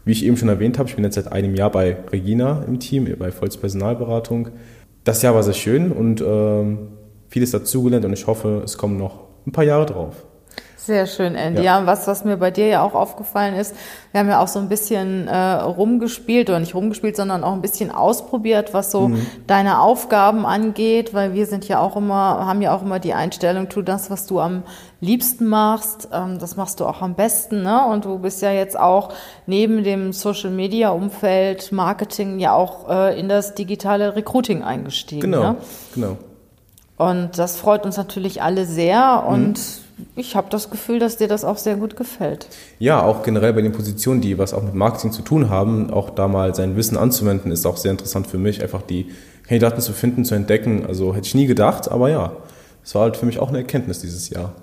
wie 0.06 0.14
ich 0.14 0.26
eben 0.26 0.38
schon 0.38 0.48
erwähnt 0.48 0.80
habe, 0.80 0.88
ich 0.88 0.96
bin 0.96 1.04
jetzt 1.04 1.16
seit 1.16 1.30
einem 1.30 1.54
Jahr 1.54 1.70
bei 1.70 1.98
Regina 2.10 2.64
im 2.66 2.80
Team, 2.80 3.14
bei 3.20 3.32
Volz 3.32 3.58
Personalberatung. 3.58 4.50
Das 5.04 5.22
Jahr 5.22 5.36
war 5.36 5.44
sehr 5.44 5.54
schön 5.54 5.92
und 5.92 6.22
äh, 6.22 6.78
vieles 7.28 7.52
dazugelernt 7.52 8.06
und 8.06 8.14
ich 8.14 8.28
hoffe, 8.28 8.62
es 8.64 8.78
kommen 8.78 8.98
noch 8.98 9.28
ein 9.46 9.52
paar 9.52 9.66
Jahre 9.66 9.86
drauf. 9.86 10.26
Sehr 10.82 11.08
schön, 11.08 11.36
Andy. 11.36 11.62
Ja. 11.62 11.82
ja, 11.82 11.86
was, 11.86 12.08
was 12.08 12.24
mir 12.24 12.38
bei 12.38 12.52
dir 12.52 12.68
ja 12.68 12.84
auch 12.84 12.94
aufgefallen 12.94 13.54
ist, 13.54 13.76
wir 14.14 14.22
haben 14.22 14.30
ja 14.30 14.42
auch 14.42 14.48
so 14.48 14.60
ein 14.60 14.70
bisschen 14.70 15.28
äh, 15.28 15.36
rumgespielt, 15.36 16.50
oder 16.50 16.60
nicht 16.60 16.74
rumgespielt, 16.74 17.18
sondern 17.18 17.44
auch 17.44 17.52
ein 17.52 17.62
bisschen 17.62 17.92
ausprobiert, 17.92 18.74
was 18.74 18.90
so 18.90 19.10
mhm. 19.10 19.26
deine 19.46 19.82
Aufgaben 19.82 20.46
angeht, 20.46 21.14
weil 21.14 21.34
wir 21.34 21.48
sind 21.48 21.68
ja 21.68 21.82
auch 21.82 21.98
immer, 21.98 22.46
haben 22.46 22.62
ja 22.62 22.74
auch 22.74 22.82
immer 22.82 23.00
die 23.00 23.14
Einstellung, 23.14 23.68
tu 23.68 23.82
das, 23.82 24.10
was 24.10 24.26
du 24.26 24.40
am 24.40 24.64
liebsten 25.02 25.48
machst, 25.48 26.08
ähm, 26.14 26.40
das 26.40 26.56
machst 26.56 26.80
du 26.80 26.86
auch 26.86 27.02
am 27.02 27.14
besten, 27.14 27.62
ne? 27.62 27.86
Und 27.86 28.06
du 28.06 28.18
bist 28.18 28.42
ja 28.42 28.52
jetzt 28.52 28.80
auch 28.80 29.10
neben 29.48 29.84
dem 29.84 30.14
Social 30.14 30.50
Media 30.50 30.92
Umfeld, 30.92 31.74
Marketing 31.74 32.40
ja 32.40 32.54
auch 32.54 32.90
äh, 32.90 33.20
in 33.20 33.28
das 33.28 33.54
digitale 33.54 34.16
Recruiting 34.16 34.64
eingestiegen. 34.64 35.22
Genau, 35.30 35.42
ne? 35.42 35.56
genau. 35.94 36.18
Und 36.96 37.38
das 37.38 37.58
freut 37.58 37.86
uns 37.86 37.98
natürlich 37.98 38.42
alle 38.42 38.66
sehr 38.66 39.26
und 39.28 39.58
mhm 39.58 39.89
ich 40.16 40.36
habe 40.36 40.50
das 40.50 40.70
Gefühl, 40.70 41.00
dass 41.00 41.18
dir 41.18 41.28
das 41.28 41.44
auch 41.44 41.58
sehr 41.58 41.76
gut 41.76 41.96
gefällt. 41.96 42.48
Ja, 42.80 43.02
auch 43.02 43.24
generell 43.24 43.54
bei 43.54 43.62
den 43.62 43.72
Positionen, 43.72 44.22
die 44.22 44.38
was 44.38 44.54
auch 44.54 44.64
mit 44.64 44.74
Marketing 44.74 45.12
zu 45.12 45.22
tun 45.22 45.50
haben, 45.50 45.92
auch 45.92 46.10
da 46.10 46.28
mal 46.28 46.56
sein 46.56 46.76
Wissen 46.76 46.98
anzuwenden, 46.98 47.52
ist 47.52 47.66
auch 47.66 47.78
sehr 47.78 47.92
interessant 47.92 48.28
für 48.28 48.38
mich, 48.38 48.62
einfach 48.62 48.82
die 48.82 49.08
Kandidaten 49.48 49.82
zu 49.82 49.94
finden, 49.94 50.26
zu 50.26 50.36
entdecken. 50.36 50.86
Also 50.86 51.16
hätte 51.16 51.28
ich 51.28 51.36
nie 51.36 51.48
gedacht, 51.48 51.90
aber 51.90 52.10
ja, 52.10 52.34
es 52.84 52.96
war 52.96 53.04
halt 53.04 53.18
für 53.18 53.26
mich 53.26 53.40
auch 53.40 53.50
eine 53.50 53.60
Erkenntnis 53.60 54.02
dieses 54.02 54.30
Jahr. 54.30 54.54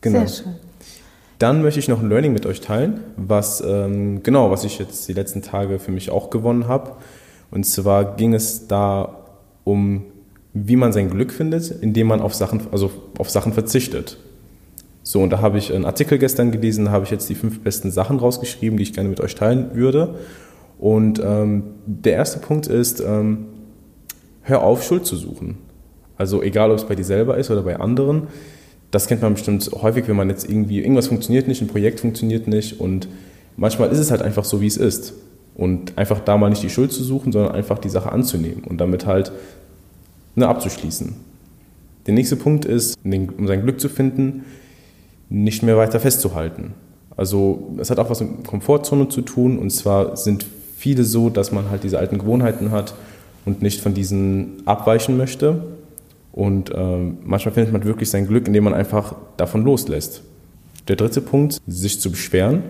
Genau. 0.00 0.20
Sehr 0.20 0.44
schön. 0.44 0.54
Dann 1.38 1.62
möchte 1.62 1.80
ich 1.80 1.88
noch 1.88 2.00
ein 2.00 2.08
Learning 2.08 2.34
mit 2.34 2.44
euch 2.44 2.60
teilen, 2.60 3.00
was 3.16 3.62
ähm, 3.66 4.22
genau, 4.22 4.50
was 4.50 4.64
ich 4.64 4.78
jetzt 4.78 5.08
die 5.08 5.14
letzten 5.14 5.40
Tage 5.40 5.78
für 5.78 5.90
mich 5.90 6.10
auch 6.10 6.28
gewonnen 6.28 6.68
habe. 6.68 6.92
Und 7.50 7.64
zwar 7.64 8.16
ging 8.16 8.34
es 8.34 8.68
da 8.68 9.16
um, 9.64 10.04
wie 10.52 10.76
man 10.76 10.92
sein 10.92 11.10
Glück 11.10 11.32
findet, 11.32 11.70
indem 11.70 12.08
man 12.08 12.20
auf 12.20 12.34
Sachen, 12.34 12.60
also 12.72 12.90
auf 13.18 13.30
Sachen 13.30 13.52
verzichtet. 13.52 14.18
So, 15.10 15.20
und 15.20 15.30
da 15.30 15.40
habe 15.40 15.58
ich 15.58 15.74
einen 15.74 15.86
Artikel 15.86 16.18
gestern 16.18 16.52
gelesen, 16.52 16.84
da 16.84 16.92
habe 16.92 17.04
ich 17.04 17.10
jetzt 17.10 17.28
die 17.28 17.34
fünf 17.34 17.58
besten 17.64 17.90
Sachen 17.90 18.20
rausgeschrieben, 18.20 18.76
die 18.76 18.84
ich 18.84 18.92
gerne 18.92 19.08
mit 19.08 19.18
euch 19.20 19.34
teilen 19.34 19.74
würde. 19.74 20.14
Und 20.78 21.20
ähm, 21.20 21.64
der 21.84 22.12
erste 22.12 22.38
Punkt 22.38 22.68
ist, 22.68 23.00
ähm, 23.00 23.46
hör 24.42 24.62
auf, 24.62 24.84
Schuld 24.84 25.06
zu 25.06 25.16
suchen. 25.16 25.58
Also 26.16 26.44
egal, 26.44 26.70
ob 26.70 26.76
es 26.76 26.84
bei 26.84 26.94
dir 26.94 27.02
selber 27.02 27.38
ist 27.38 27.50
oder 27.50 27.62
bei 27.62 27.80
anderen. 27.80 28.28
das 28.92 29.08
kennt 29.08 29.20
man 29.20 29.34
bestimmt 29.34 29.68
häufig, 29.82 30.06
wenn 30.06 30.14
man 30.14 30.30
jetzt 30.30 30.48
irgendwie, 30.48 30.78
irgendwas 30.78 31.08
funktioniert 31.08 31.48
nicht, 31.48 31.60
ein 31.60 31.66
Projekt 31.66 31.98
funktioniert 31.98 32.46
nicht 32.46 32.78
und 32.78 33.08
manchmal 33.56 33.90
ist 33.90 33.98
es 33.98 34.12
halt 34.12 34.22
einfach 34.22 34.44
so, 34.44 34.60
wie 34.60 34.68
es 34.68 34.76
ist. 34.76 35.14
Und 35.56 35.98
einfach 35.98 36.20
da 36.20 36.36
mal 36.36 36.50
nicht 36.50 36.62
die 36.62 36.70
Schuld 36.70 36.92
zu 36.92 37.02
suchen, 37.02 37.32
sondern 37.32 37.52
einfach 37.52 37.80
die 37.80 37.88
Sache 37.88 38.12
anzunehmen 38.12 38.62
und 38.62 38.80
damit 38.80 39.06
halt 39.06 39.32
ne, 40.36 40.46
abzuschließen. 40.46 41.16
Der 42.06 42.14
nächste 42.14 42.36
Punkt 42.36 42.64
ist, 42.64 42.96
um 43.02 43.48
sein 43.48 43.62
Glück 43.62 43.80
zu 43.80 43.88
finden, 43.88 44.44
nicht 45.30 45.62
mehr 45.62 45.76
weiter 45.76 46.00
festzuhalten. 46.00 46.74
Also 47.16 47.70
es 47.78 47.90
hat 47.90 47.98
auch 47.98 48.10
was 48.10 48.20
mit 48.20 48.46
Komfortzone 48.46 49.08
zu 49.08 49.22
tun 49.22 49.58
und 49.58 49.70
zwar 49.70 50.16
sind 50.16 50.44
viele 50.76 51.04
so, 51.04 51.30
dass 51.30 51.52
man 51.52 51.70
halt 51.70 51.84
diese 51.84 51.98
alten 51.98 52.18
Gewohnheiten 52.18 52.70
hat 52.70 52.94
und 53.44 53.62
nicht 53.62 53.80
von 53.80 53.94
diesen 53.94 54.62
abweichen 54.66 55.16
möchte. 55.16 55.62
Und 56.32 56.70
ähm, 56.74 57.18
manchmal 57.24 57.54
findet 57.54 57.72
man 57.72 57.84
wirklich 57.84 58.10
sein 58.10 58.26
Glück, 58.26 58.46
indem 58.46 58.64
man 58.64 58.74
einfach 58.74 59.14
davon 59.36 59.64
loslässt. 59.64 60.22
Der 60.88 60.96
dritte 60.96 61.20
Punkt, 61.20 61.60
sich 61.66 62.00
zu 62.00 62.10
beschweren. 62.10 62.62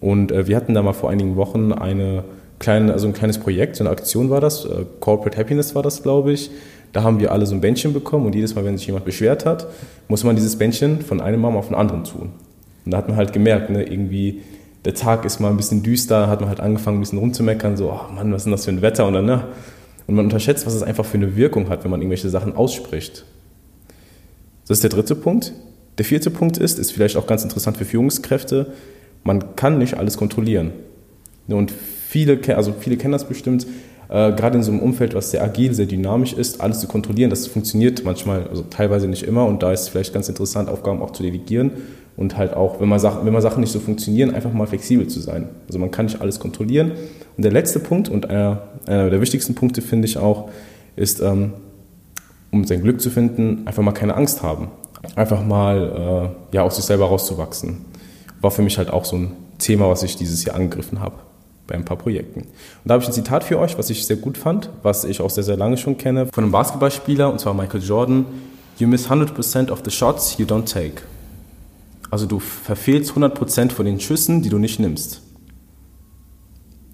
Und 0.00 0.32
äh, 0.32 0.46
wir 0.46 0.56
hatten 0.56 0.74
da 0.74 0.82
mal 0.82 0.92
vor 0.92 1.10
einigen 1.10 1.36
Wochen 1.36 1.72
eine 1.72 2.24
kleine, 2.58 2.92
also 2.92 3.06
ein 3.08 3.12
kleines 3.12 3.38
Projekt, 3.38 3.76
so 3.76 3.84
eine 3.84 3.90
Aktion 3.90 4.30
war 4.30 4.40
das, 4.40 4.64
äh, 4.64 4.84
Corporate 5.00 5.36
Happiness 5.36 5.74
war 5.74 5.82
das, 5.82 6.02
glaube 6.02 6.32
ich. 6.32 6.50
Da 6.92 7.02
haben 7.02 7.20
wir 7.20 7.32
alle 7.32 7.46
so 7.46 7.54
ein 7.54 7.60
Bändchen 7.60 7.92
bekommen 7.92 8.26
und 8.26 8.34
jedes 8.34 8.54
Mal, 8.54 8.64
wenn 8.64 8.76
sich 8.76 8.86
jemand 8.86 9.04
beschwert 9.04 9.46
hat, 9.46 9.66
muss 10.08 10.24
man 10.24 10.36
dieses 10.36 10.56
Bändchen 10.56 11.00
von 11.00 11.20
einem 11.20 11.40
Mama 11.40 11.58
auf 11.58 11.68
den 11.68 11.74
anderen 11.74 12.04
tun. 12.04 12.30
Und 12.84 12.90
da 12.90 12.98
hat 12.98 13.08
man 13.08 13.16
halt 13.16 13.32
gemerkt, 13.32 13.70
ne, 13.70 13.82
irgendwie 13.82 14.42
der 14.84 14.94
Tag 14.94 15.24
ist 15.24 15.40
mal 15.40 15.50
ein 15.50 15.56
bisschen 15.56 15.82
düster, 15.82 16.28
hat 16.28 16.40
man 16.40 16.48
halt 16.48 16.60
angefangen, 16.60 16.98
ein 16.98 17.00
bisschen 17.00 17.18
rumzumeckern, 17.18 17.76
so, 17.76 17.90
oh 17.90 18.12
Mann, 18.12 18.32
was 18.32 18.42
ist 18.42 18.44
denn 18.44 18.52
das 18.52 18.64
für 18.64 18.72
ein 18.72 18.82
Wetter? 18.82 19.06
Und 19.06 19.14
dann, 19.14 19.24
ne? 19.24 19.44
Und 20.06 20.16
man 20.16 20.24
unterschätzt, 20.24 20.66
was 20.66 20.74
es 20.74 20.82
einfach 20.82 21.04
für 21.04 21.16
eine 21.16 21.36
Wirkung 21.36 21.68
hat, 21.68 21.84
wenn 21.84 21.90
man 21.90 22.00
irgendwelche 22.00 22.28
Sachen 22.28 22.56
ausspricht. 22.56 23.24
Das 24.66 24.78
ist 24.78 24.82
der 24.82 24.90
dritte 24.90 25.14
Punkt. 25.14 25.52
Der 25.98 26.04
vierte 26.04 26.30
Punkt 26.30 26.58
ist, 26.58 26.78
ist 26.78 26.90
vielleicht 26.90 27.16
auch 27.16 27.26
ganz 27.26 27.44
interessant 27.44 27.76
für 27.76 27.84
Führungskräfte, 27.84 28.72
man 29.24 29.54
kann 29.54 29.78
nicht 29.78 29.94
alles 29.98 30.16
kontrollieren. 30.16 30.72
Und 31.46 31.70
viele, 31.70 32.40
also 32.56 32.74
viele 32.78 32.96
kennen 32.96 33.12
das 33.12 33.28
bestimmt, 33.28 33.66
äh, 34.12 34.32
gerade 34.32 34.58
in 34.58 34.62
so 34.62 34.70
einem 34.70 34.80
Umfeld, 34.80 35.14
was 35.14 35.30
sehr 35.30 35.42
agil, 35.42 35.72
sehr 35.72 35.86
dynamisch 35.86 36.34
ist, 36.34 36.60
alles 36.60 36.80
zu 36.80 36.86
kontrollieren, 36.86 37.30
das 37.30 37.46
funktioniert 37.46 38.04
manchmal, 38.04 38.46
also 38.46 38.62
teilweise 38.68 39.08
nicht 39.08 39.22
immer 39.22 39.46
und 39.46 39.62
da 39.62 39.72
ist 39.72 39.82
es 39.82 39.88
vielleicht 39.88 40.12
ganz 40.12 40.28
interessant, 40.28 40.68
Aufgaben 40.68 41.00
auch 41.00 41.12
zu 41.12 41.22
delegieren 41.22 41.70
und 42.18 42.36
halt 42.36 42.52
auch, 42.52 42.78
wenn 42.78 42.90
man, 42.90 42.98
Sachen, 42.98 43.24
wenn 43.24 43.32
man 43.32 43.40
Sachen 43.40 43.62
nicht 43.62 43.72
so 43.72 43.80
funktionieren, 43.80 44.34
einfach 44.34 44.52
mal 44.52 44.66
flexibel 44.66 45.06
zu 45.06 45.18
sein. 45.20 45.48
Also 45.66 45.78
man 45.78 45.90
kann 45.90 46.04
nicht 46.04 46.20
alles 46.20 46.40
kontrollieren. 46.40 46.92
Und 47.38 47.42
der 47.42 47.52
letzte 47.52 47.80
Punkt 47.80 48.10
und 48.10 48.28
einer, 48.28 48.68
einer 48.84 49.08
der 49.08 49.22
wichtigsten 49.22 49.54
Punkte 49.54 49.80
finde 49.80 50.06
ich 50.06 50.18
auch, 50.18 50.50
ist, 50.94 51.22
ähm, 51.22 51.54
um 52.50 52.64
sein 52.64 52.82
Glück 52.82 53.00
zu 53.00 53.08
finden, 53.08 53.62
einfach 53.64 53.82
mal 53.82 53.92
keine 53.92 54.14
Angst 54.14 54.42
haben. 54.42 54.68
Einfach 55.16 55.42
mal 55.42 56.34
äh, 56.52 56.56
ja, 56.56 56.62
aus 56.64 56.76
sich 56.76 56.84
selber 56.84 57.06
rauszuwachsen. 57.06 57.86
War 58.42 58.50
für 58.50 58.60
mich 58.60 58.76
halt 58.76 58.90
auch 58.90 59.06
so 59.06 59.16
ein 59.16 59.32
Thema, 59.58 59.88
was 59.88 60.02
ich 60.02 60.16
dieses 60.16 60.44
Jahr 60.44 60.56
angegriffen 60.56 61.00
habe 61.00 61.14
bei 61.66 61.74
ein 61.74 61.84
paar 61.84 61.96
Projekten. 61.96 62.40
Und 62.40 62.48
da 62.84 62.94
habe 62.94 63.02
ich 63.02 63.08
ein 63.08 63.12
Zitat 63.12 63.44
für 63.44 63.58
euch, 63.58 63.78
was 63.78 63.90
ich 63.90 64.06
sehr 64.06 64.16
gut 64.16 64.36
fand, 64.36 64.70
was 64.82 65.04
ich 65.04 65.20
auch 65.20 65.30
sehr, 65.30 65.44
sehr 65.44 65.56
lange 65.56 65.76
schon 65.76 65.96
kenne, 65.96 66.26
von 66.26 66.44
einem 66.44 66.52
Basketballspieler, 66.52 67.30
und 67.30 67.40
zwar 67.40 67.54
Michael 67.54 67.82
Jordan. 67.82 68.26
You 68.78 68.88
miss 68.88 69.08
100% 69.08 69.70
of 69.70 69.82
the 69.84 69.90
shots 69.90 70.38
you 70.38 70.46
don't 70.46 70.70
take. 70.70 71.02
Also 72.10 72.26
du 72.26 72.40
verfehlst 72.40 73.12
100% 73.12 73.70
von 73.70 73.86
den 73.86 74.00
Schüssen, 74.00 74.42
die 74.42 74.48
du 74.48 74.58
nicht 74.58 74.80
nimmst. 74.80 75.22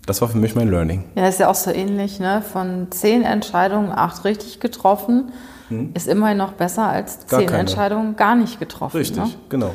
Das 0.06 0.22
war 0.22 0.28
für 0.28 0.38
mich 0.38 0.54
mein 0.54 0.70
Learning. 0.70 1.04
Ja, 1.16 1.28
ist 1.28 1.38
ja 1.38 1.48
auch 1.48 1.54
so 1.54 1.70
ähnlich. 1.70 2.18
Ne? 2.18 2.40
Von 2.40 2.87
zehn 2.90 3.25
Entscheidungen 3.25 3.92
acht 3.92 4.25
richtig 4.25 4.58
getroffen, 4.58 5.32
hm. 5.68 5.90
ist 5.94 6.08
immerhin 6.08 6.38
noch 6.38 6.52
besser 6.52 6.88
als 6.88 7.26
zehn 7.26 7.48
Entscheidungen 7.48 8.16
gar 8.16 8.34
nicht 8.34 8.58
getroffen. 8.58 8.96
Richtig, 8.96 9.18
ne? 9.18 9.30
genau. 9.48 9.72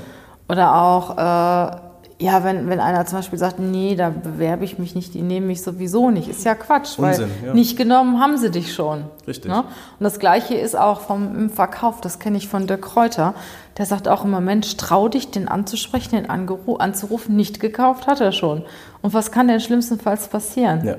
Oder 0.50 0.76
auch 0.76 1.18
äh, 1.18 1.78
ja, 2.24 2.46
wenn, 2.46 2.70
wenn 2.70 2.80
einer 2.80 3.06
zum 3.06 3.20
Beispiel 3.20 3.38
sagt, 3.38 3.60
nee, 3.60 3.96
da 3.96 4.10
bewerbe 4.10 4.64
ich 4.64 4.80
mich 4.80 4.96
nicht, 4.96 5.14
die 5.14 5.22
nehmen 5.22 5.48
mich 5.48 5.62
sowieso 5.62 6.10
nicht, 6.10 6.30
ist 6.30 6.46
ja 6.46 6.56
Quatsch, 6.56 6.98
Unsinn, 6.98 7.30
weil 7.42 7.48
ja. 7.48 7.54
nicht 7.54 7.76
genommen 7.76 8.22
haben 8.22 8.38
sie 8.38 8.50
dich 8.50 8.74
schon. 8.74 9.04
Richtig. 9.28 9.52
Ne? 9.52 9.60
Und 9.60 10.04
das 10.04 10.20
Gleiche 10.20 10.56
ist 10.56 10.78
auch 10.78 11.02
vom, 11.02 11.36
im 11.36 11.50
Verkauf, 11.50 12.00
das 12.00 12.20
kenne 12.20 12.38
ich 12.38 12.48
von 12.48 12.66
Dirk 12.66 12.84
Kräuter. 12.84 13.34
Der 13.78 13.86
sagt 13.86 14.08
auch 14.08 14.24
immer, 14.24 14.40
Mensch, 14.40 14.78
trau 14.78 15.10
dich, 15.10 15.32
den 15.32 15.50
anzusprechen, 15.50 16.12
den 16.12 16.30
anzurufen, 16.30 17.36
nicht 17.36 17.60
gekauft 17.60 18.08
hat 18.08 18.22
er 18.22 18.32
schon. 18.32 18.64
Und 19.02 19.14
was 19.14 19.32
kann 19.32 19.50
denn 19.50 19.60
schlimmstenfalls 19.60 20.30
passieren? 20.30 20.86
Ja. 20.86 20.96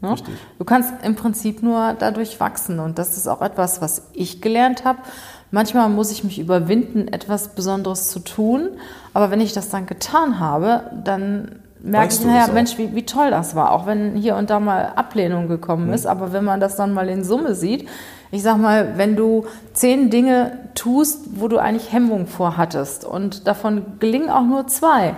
Ne? 0.00 0.14
Du 0.58 0.64
kannst 0.64 0.92
im 1.02 1.16
Prinzip 1.16 1.62
nur 1.62 1.96
dadurch 1.98 2.38
wachsen. 2.38 2.78
Und 2.78 2.98
das 2.98 3.16
ist 3.16 3.26
auch 3.26 3.42
etwas, 3.42 3.80
was 3.80 4.08
ich 4.12 4.40
gelernt 4.40 4.84
habe. 4.84 5.00
Manchmal 5.50 5.88
muss 5.88 6.10
ich 6.10 6.24
mich 6.24 6.38
überwinden, 6.38 7.08
etwas 7.08 7.54
Besonderes 7.54 8.08
zu 8.08 8.20
tun. 8.20 8.70
Aber 9.14 9.30
wenn 9.30 9.40
ich 9.40 9.52
das 9.52 9.70
dann 9.70 9.86
getan 9.86 10.40
habe, 10.40 10.90
dann 11.04 11.60
merke 11.80 12.08
weißt 12.08 12.20
ich, 12.20 12.26
naja, 12.26 12.48
Mensch, 12.52 12.76
wie, 12.78 12.94
wie 12.94 13.06
toll 13.06 13.30
das 13.30 13.54
war. 13.54 13.72
Auch 13.72 13.86
wenn 13.86 14.14
hier 14.14 14.36
und 14.36 14.50
da 14.50 14.60
mal 14.60 14.92
Ablehnung 14.96 15.48
gekommen 15.48 15.88
mhm. 15.88 15.94
ist. 15.94 16.06
Aber 16.06 16.32
wenn 16.32 16.44
man 16.44 16.60
das 16.60 16.76
dann 16.76 16.92
mal 16.92 17.08
in 17.08 17.24
Summe 17.24 17.54
sieht, 17.54 17.88
ich 18.30 18.42
sag 18.42 18.58
mal, 18.58 18.98
wenn 18.98 19.16
du 19.16 19.46
zehn 19.72 20.10
Dinge 20.10 20.58
tust, 20.74 21.40
wo 21.40 21.48
du 21.48 21.58
eigentlich 21.58 21.92
Hemmung 21.92 22.26
vorhattest 22.26 23.04
und 23.04 23.46
davon 23.46 23.98
gelingen 24.00 24.28
auch 24.28 24.44
nur 24.44 24.66
zwei, 24.66 25.14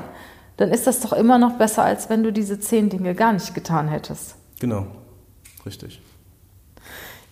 dann 0.58 0.70
ist 0.70 0.86
das 0.86 1.00
doch 1.00 1.12
immer 1.12 1.38
noch 1.38 1.54
besser, 1.54 1.82
als 1.82 2.08
wenn 2.08 2.22
du 2.22 2.32
diese 2.32 2.60
zehn 2.60 2.88
Dinge 2.88 3.14
gar 3.14 3.32
nicht 3.32 3.54
getan 3.54 3.88
hättest. 3.88 4.36
Genau, 4.60 4.86
richtig. 5.66 6.00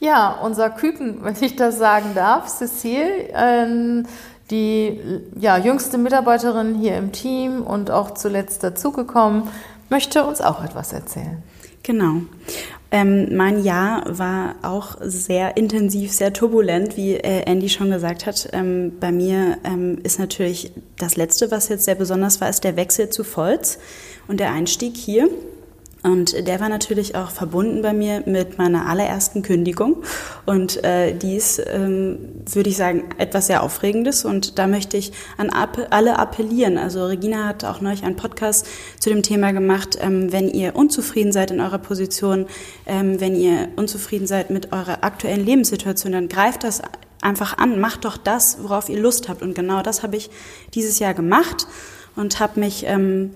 Ja, 0.01 0.39
unser 0.43 0.71
Küken, 0.71 1.19
wenn 1.23 1.37
ich 1.41 1.57
das 1.57 1.79
sagen 1.79 2.11
darf, 2.15 2.49
Cecile, 2.49 3.31
ähm, 3.35 4.07
die 4.51 5.01
ja, 5.39 5.59
jüngste 5.59 5.99
Mitarbeiterin 5.99 6.75
hier 6.77 6.97
im 6.97 7.13
Team 7.13 7.63
und 7.63 7.91
auch 7.91 8.13
zuletzt 8.13 8.63
dazugekommen, 8.65 9.45
möchte 9.91 10.25
uns 10.25 10.41
auch 10.41 10.65
etwas 10.65 10.93
erzählen. 10.93 11.43
Genau. 11.83 12.23
Ähm, 12.91 13.37
mein 13.37 13.63
Jahr 13.63 14.03
war 14.07 14.57
auch 14.63 14.97
sehr 15.01 15.59
intensiv, 15.59 16.13
sehr 16.13 16.33
turbulent, 16.33 16.97
wie 16.97 17.15
äh, 17.15 17.43
Andy 17.43 17.69
schon 17.69 17.91
gesagt 17.91 18.25
hat. 18.25 18.49
Ähm, 18.53 18.93
bei 18.99 19.13
mir 19.13 19.59
ähm, 19.65 19.99
ist 20.03 20.19
natürlich 20.19 20.73
das 20.97 21.17
Letzte, 21.17 21.51
was 21.51 21.69
jetzt 21.69 21.85
sehr 21.85 21.95
besonders 21.95 22.41
war, 22.41 22.49
ist 22.49 22.65
der 22.65 22.77
Wechsel 22.77 23.11
zu 23.11 23.25
Volz 23.25 23.79
und 24.27 24.41
der 24.41 24.53
Einstieg 24.53 24.97
hier. 24.97 25.29
Und 26.03 26.47
der 26.47 26.61
war 26.61 26.69
natürlich 26.69 27.17
auch 27.17 27.31
verbunden 27.31 27.83
bei 27.83 27.93
mir 27.93 28.23
mit 28.25 28.57
meiner 28.57 28.87
allerersten 28.87 29.43
Kündigung. 29.43 30.05
Und 30.47 30.83
äh, 30.85 31.13
dies, 31.13 31.61
ähm, 31.67 32.19
würde 32.53 32.71
ich 32.71 32.77
sagen, 32.77 33.05
etwas 33.19 33.49
sehr 33.49 33.65
Aufregendes. 33.65 34.25
Und 34.25 34.59
da 34.59 34.69
möchte 34.69 34.97
ich 34.97 35.13
an 35.37 35.51
alle 35.51 36.19
appellieren. 36.19 36.79
Also 36.79 37.05
Regina 37.07 37.47
hat 37.47 37.65
auch 37.65 37.81
neulich 37.81 38.05
einen 38.05 38.15
Podcast 38.15 38.67
zu 39.01 39.11
dem 39.11 39.25
Thema 39.25 39.53
gemacht. 39.53 39.99
Ähm, 40.01 40.33
wenn 40.33 40.49
ihr 40.49 40.77
unzufrieden 40.77 41.33
seid 41.33 41.51
in 41.51 41.61
eurer 41.61 41.79
Position, 41.79 42.47
ähm, 42.87 43.21
wenn 43.21 43.35
ihr 43.35 43.69
unzufrieden 43.75 44.29
seid 44.29 44.51
mit 44.51 44.73
eurer 44.73 45.03
aktuellen 45.03 45.45
Lebenssituation, 45.45 46.13
dann 46.13 46.29
greift 46.29 46.63
das 46.63 46.81
einfach 47.23 47.59
an. 47.59 47.81
Macht 47.81 48.05
doch 48.05 48.17
das, 48.17 48.59
worauf 48.63 48.89
ihr 48.89 49.01
Lust 49.01 49.29
habt. 49.29 49.43
Und 49.43 49.57
genau 49.57 49.83
das 49.83 50.05
habe 50.05 50.17
ich 50.17 50.31
dieses 50.75 51.01
Jahr 51.01 51.15
gemacht 51.15 51.67
und 52.15 52.39
habe 52.39 52.61
mich... 52.61 52.85
Ähm, 52.87 53.33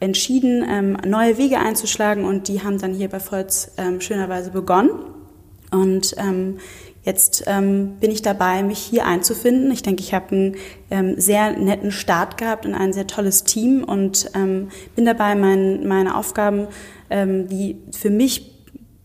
entschieden, 0.00 0.64
ähm, 0.68 0.96
neue 1.06 1.38
Wege 1.38 1.58
einzuschlagen 1.58 2.24
und 2.24 2.48
die 2.48 2.62
haben 2.62 2.78
dann 2.78 2.94
hier 2.94 3.08
bei 3.08 3.20
Volz 3.20 3.72
ähm, 3.78 4.00
schönerweise 4.00 4.50
begonnen. 4.50 4.90
Und 5.70 6.14
ähm, 6.18 6.58
jetzt 7.02 7.44
ähm, 7.46 7.96
bin 7.98 8.10
ich 8.10 8.22
dabei, 8.22 8.62
mich 8.62 8.78
hier 8.78 9.06
einzufinden. 9.06 9.70
Ich 9.70 9.82
denke, 9.82 10.02
ich 10.02 10.12
habe 10.12 10.34
einen 10.34 10.56
ähm, 10.90 11.14
sehr 11.18 11.52
netten 11.52 11.90
Start 11.90 12.36
gehabt 12.36 12.66
und 12.66 12.74
ein 12.74 12.92
sehr 12.92 13.06
tolles 13.06 13.44
Team 13.44 13.84
und 13.84 14.30
ähm, 14.34 14.68
bin 14.94 15.04
dabei, 15.04 15.34
mein, 15.34 15.86
meine 15.86 16.16
Aufgaben, 16.16 16.68
ähm, 17.10 17.48
die 17.48 17.78
für 17.96 18.10
mich 18.10 18.52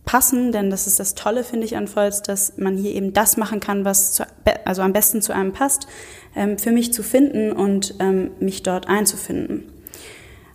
passen, 0.03 0.51
denn 0.51 0.69
das 0.69 0.88
ist 0.88 1.00
das 1.00 1.15
Tolle, 1.15 1.43
finde 1.43 1.65
ich, 1.65 1.77
an 1.77 1.88
Volz, 1.88 2.21
dass 2.21 2.57
man 2.57 2.75
hier 2.75 2.93
eben 2.93 3.13
das 3.13 3.38
machen 3.38 3.60
kann, 3.60 3.86
was 3.86 4.13
zu, 4.13 4.24
also 4.65 4.81
am 4.81 4.93
besten 4.93 5.21
zu 5.21 5.33
einem 5.33 5.53
passt, 5.53 5.88
ähm, 6.36 6.57
für 6.57 6.71
mich 6.71 6.91
zu 6.91 7.03
finden 7.03 7.51
und 7.51 7.95
ähm, 8.00 8.31
mich 8.39 8.63
dort 8.63 8.89
einzufinden. 8.89 9.71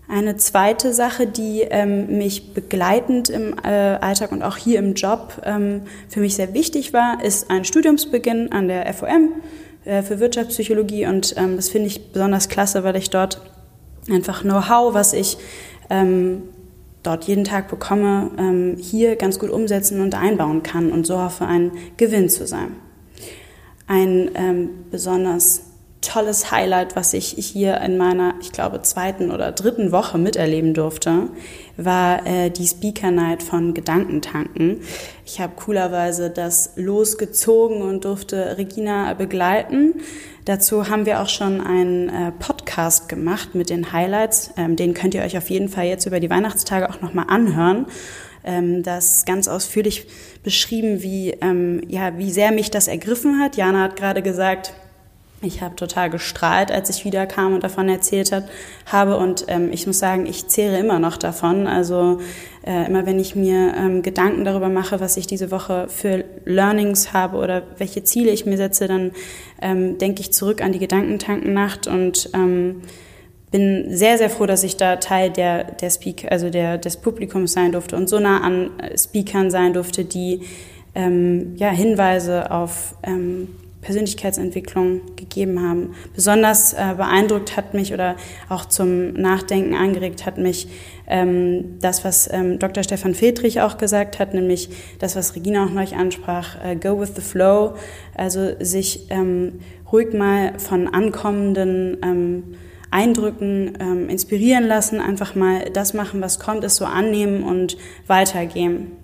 Eine 0.09 0.37
zweite 0.37 0.93
Sache, 0.93 1.27
die 1.27 1.63
ähm, 1.63 2.19
mich 2.19 2.55
begleitend 2.55 3.29
im 3.29 3.57
äh, 3.65 3.69
Alltag 3.69 4.31
und 4.31 4.43
auch 4.43 4.57
hier 4.57 4.79
im 4.79 4.95
Job 4.95 5.43
ähm, 5.45 5.83
für 6.09 6.21
mich 6.21 6.37
sehr 6.37 6.55
wichtig 6.55 6.93
war, 6.93 7.25
ist 7.25 7.51
ein 7.51 7.65
Studiumsbeginn 7.65 8.53
an 8.53 8.69
der 8.69 8.93
FOM 8.95 9.33
äh, 9.85 10.03
für 10.03 10.21
Wirtschaftspsychologie 10.21 11.07
und 11.07 11.35
ähm, 11.37 11.57
das 11.57 11.71
finde 11.71 11.89
ich 11.89 12.13
besonders 12.13 12.49
klasse, 12.49 12.85
weil 12.85 12.95
ich 12.95 13.11
dort 13.11 13.41
einfach 14.09 14.43
Know-how, 14.43 14.95
was 14.95 15.13
ich 15.13 15.39
ähm, 15.91 16.43
dort 17.03 17.25
jeden 17.25 17.43
Tag 17.43 17.69
bekomme, 17.69 18.31
ähm, 18.39 18.77
hier 18.79 19.17
ganz 19.17 19.41
gut 19.41 19.51
umsetzen 19.51 20.01
und 20.01 20.15
einbauen 20.15 20.63
kann 20.63 20.93
und 20.93 21.05
so 21.05 21.21
hoffe, 21.21 21.47
ein 21.47 21.73
Gewinn 21.97 22.29
zu 22.29 22.47
sein. 22.47 22.77
Ein 23.89 24.31
ähm, 24.35 24.71
besonders 24.93 25.63
tolles 26.01 26.51
Highlight, 26.51 26.97
was 26.97 27.13
ich 27.15 27.35
hier 27.37 27.81
in 27.81 27.97
meiner, 27.97 28.35
ich 28.41 28.53
glaube, 28.53 28.83
zweiten 28.83 29.31
oder 29.31 29.53
dritten 29.53 29.93
Woche 29.93 30.19
miterleben 30.19 30.75
durfte, 30.75 31.29
war 31.77 32.27
äh, 32.27 32.51
die 32.51 32.67
Speaker 32.67 33.11
Night 33.11 33.43
von 33.43 33.75
Gedankentanken. 33.75 34.81
Ich 35.25 35.41
habe 35.41 35.55
coolerweise 35.57 36.31
das 36.31 36.73
losgezogen 36.77 37.83
und 37.83 38.05
durfte 38.05 38.57
Regina 38.57 39.15
begleiten. 39.15 39.95
Dazu 40.45 40.89
haben 40.89 41.07
wir 41.07 41.21
auch 41.21 41.29
schon 41.29 41.61
einen 41.61 42.09
äh, 42.09 42.33
Podcast 42.33 43.09
gemacht 43.09 43.55
mit 43.55 43.69
den 43.69 43.93
Highlights. 43.93 44.53
Ähm, 44.57 44.77
den 44.77 44.95
könnt 44.95 45.15
ihr 45.15 45.23
euch 45.23 45.37
auf 45.37 45.51
jeden 45.51 45.69
Fall 45.69 45.87
jetzt 45.87 46.07
über 46.07 46.21
die 46.21 46.31
Weihnachtstage 46.31 46.89
auch 46.89 47.01
nochmal 47.01 47.27
anhören. 47.29 47.87
Ähm, 48.45 48.85
das 48.85 49.25
ganz 49.25 49.49
ausführlich 49.49 50.07
beschrieben, 50.45 51.03
wie, 51.03 51.31
ähm, 51.41 51.83
ja, 51.89 52.17
wie 52.17 52.31
sehr 52.31 52.53
mich 52.53 52.71
das 52.71 52.87
ergriffen 52.87 53.41
hat. 53.41 53.57
Jana 53.57 53.83
hat 53.83 53.97
gerade 53.97 54.23
gesagt, 54.23 54.73
ich 55.47 55.63
habe 55.63 55.77
total 55.77 56.11
gestrahlt, 56.11 56.71
als 56.71 56.91
ich 56.91 57.05
wiederkam 57.05 57.55
und 57.55 57.65
davon 57.65 57.89
erzählt 57.89 58.33
hat, 58.33 58.45
habe. 58.87 59.17
Und 59.17 59.47
ähm, 59.49 59.71
ich 59.73 59.87
muss 59.87 59.99
sagen, 59.99 60.27
ich 60.27 60.49
zehre 60.49 60.79
immer 60.79 60.99
noch 60.99 61.17
davon. 61.17 61.67
Also 61.67 62.21
äh, 62.67 62.87
immer 62.87 63.07
wenn 63.07 63.19
ich 63.19 63.37
mir 63.37 63.75
ähm, 63.77 64.03
Gedanken 64.03 64.45
darüber 64.45 64.69
mache, 64.69 65.01
was 65.01 65.17
ich 65.17 65.27
diese 65.27 65.51
Woche 65.51 65.89
für 65.89 66.25
Learnings 66.45 67.13
habe 67.13 67.39
oder 67.39 67.63
welche 67.79 68.05
Ziele 68.05 68.31
ich 68.31 68.45
mir 68.45 68.57
setze, 68.57 68.89
dann 68.89 69.13
ähm, 69.63 69.99
denke 69.99 70.21
ich 70.21 70.33
zurück 70.33 70.63
an 70.63 70.73
die 70.73 70.79
Gedankentankennacht 70.79 71.87
und 71.87 72.31
ähm, 72.35 72.83
bin 73.51 73.97
sehr, 73.97 74.19
sehr 74.19 74.29
froh, 74.29 74.47
dass 74.47 74.65
ich 74.65 74.77
da 74.77 74.97
Teil 74.97 75.31
der, 75.31 75.65
der 75.65 75.91
Speak, 75.91 76.27
also 76.31 76.51
der, 76.51 76.79
des 76.79 76.97
Publikums 76.97 77.53
sein 77.53 77.73
durfte 77.73 77.97
und 77.97 78.09
so 78.09 78.19
nah 78.19 78.41
an 78.41 78.71
Speakern 78.97 79.51
sein 79.51 79.73
durfte, 79.73 80.05
die 80.05 80.43
ähm, 80.97 81.55
ja, 81.57 81.71
Hinweise 81.71 82.51
auf 82.51 82.97
ähm, 83.03 83.49
Persönlichkeitsentwicklung 83.87 85.15
gegeben 85.15 85.63
haben. 85.63 85.95
Besonders 86.13 86.73
äh, 86.73 86.95
beeindruckt 86.97 87.57
hat 87.57 87.73
mich 87.73 87.95
oder 87.95 88.17
auch 88.49 88.65
zum 88.65 89.13
Nachdenken 89.13 89.75
angeregt 89.77 90.27
hat 90.27 90.39
mich 90.39 90.67
ähm, 91.07 91.79
das, 91.81 92.05
was 92.05 92.29
ähm, 92.33 92.59
Dr. 92.59 92.83
Stefan 92.83 93.15
Friedrich 93.15 93.61
auch 93.61 93.79
gesagt 93.79 94.19
hat, 94.19 94.35
nämlich 94.35 94.71
das, 94.99 95.15
was 95.15 95.37
Regina 95.37 95.65
auch 95.65 95.71
neulich 95.71 95.95
ansprach, 95.95 96.57
äh, 96.65 96.75
go 96.75 97.01
with 97.01 97.13
the 97.15 97.23
flow, 97.23 97.75
also 98.17 98.51
sich 98.59 99.07
ähm, 99.11 99.61
ruhig 99.93 100.13
mal 100.13 100.59
von 100.59 100.89
ankommenden 100.89 101.99
ähm, 102.03 102.43
Eindrücken 102.91 103.79
ähm, 103.79 104.09
inspirieren 104.09 104.67
lassen, 104.67 105.01
einfach 105.01 105.37
mal 105.37 105.71
das 105.73 105.95
machen, 105.95 106.21
was 106.21 106.41
kommt, 106.41 106.65
es 106.65 106.75
so 106.75 106.87
annehmen 106.87 107.45
und 107.45 107.77
weitergehen. 108.09 108.97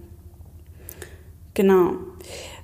Genau. 1.54 1.98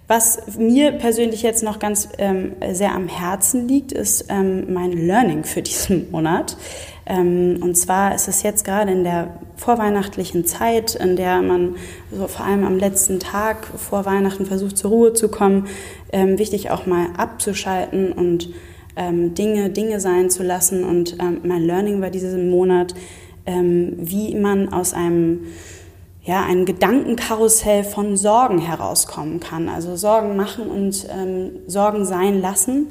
Was 0.09 0.57
mir 0.57 0.93
persönlich 0.93 1.43
jetzt 1.43 1.63
noch 1.63 1.79
ganz 1.79 2.09
ähm, 2.17 2.53
sehr 2.73 2.95
am 2.95 3.09
Herzen 3.09 3.69
liegt, 3.69 3.93
ist 3.93 4.25
ähm, 4.31 4.73
mein 4.73 4.93
Learning 4.93 5.45
für 5.45 5.61
diesen 5.61 6.11
Monat. 6.11 6.57
Ähm, 7.05 7.59
und 7.61 7.77
zwar 7.77 8.15
ist 8.15 8.27
es 8.27 8.43
jetzt 8.43 8.65
gerade 8.65 8.91
in 8.91 9.05
der 9.05 9.39
vorweihnachtlichen 9.57 10.47
Zeit, 10.47 10.95
in 10.95 11.17
der 11.17 11.43
man 11.43 11.77
so 12.11 12.27
vor 12.27 12.47
allem 12.47 12.65
am 12.65 12.79
letzten 12.79 13.21
Tag 13.21 13.67
vor 13.67 14.07
Weihnachten 14.07 14.47
versucht 14.47 14.79
zur 14.79 14.91
Ruhe 14.93 15.13
zu 15.13 15.29
kommen, 15.29 15.67
ähm, 16.11 16.39
wichtig 16.39 16.71
auch 16.71 16.87
mal 16.87 17.09
abzuschalten 17.19 18.11
und 18.11 18.49
ähm, 18.97 19.35
Dinge 19.35 19.69
Dinge 19.69 20.01
sein 20.01 20.31
zu 20.31 20.43
lassen. 20.43 20.85
Und 20.85 21.19
ähm, 21.21 21.43
mein 21.45 21.65
Learning 21.65 22.01
war 22.01 22.09
diesen 22.09 22.49
Monat, 22.51 22.95
wie 23.51 24.35
man 24.35 24.75
aus 24.75 24.93
einem 24.93 25.47
ja, 26.29 26.45
ein 26.45 26.67
Gedankenkarussell 26.67 27.85
von 27.85 28.19
Sorgen 28.19 28.59
herauskommen 28.59 29.41
kann. 29.41 29.71
Also 29.71 29.97
Sorgen 29.97 30.37
machen 30.37 30.69
und 30.69 31.09
ähm, 31.11 31.53
Sorgen 31.67 32.05
sein 32.05 32.43
lassen. 32.43 32.89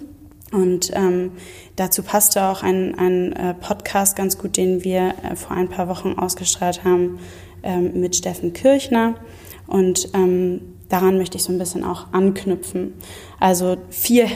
Und 0.52 0.90
ähm, 0.96 1.34
dazu 1.76 2.02
passte 2.02 2.46
auch 2.46 2.64
ein, 2.64 2.98
ein 2.98 3.34
äh, 3.34 3.54
Podcast 3.54 4.16
ganz 4.16 4.40
gut, 4.40 4.58
den 4.58 4.84
wir 4.84 5.14
äh, 5.22 5.36
vor 5.36 5.56
ein 5.56 5.70
paar 5.70 5.88
Wochen 5.88 6.14
ausgestrahlt 6.18 6.84
haben 6.84 7.20
ähm, 7.62 8.02
mit 8.02 8.16
Steffen 8.16 8.54
Kirchner. 8.54 9.14
Und 9.68 10.10
ähm, 10.16 10.74
daran 10.90 11.20
möchte 11.20 11.38
ich 11.38 11.44
so 11.44 11.52
ein 11.52 11.60
bisschen 11.60 11.84
auch 11.84 12.08
anknüpfen. 12.14 12.96
Also 13.40 13.78
vier 13.92 14.30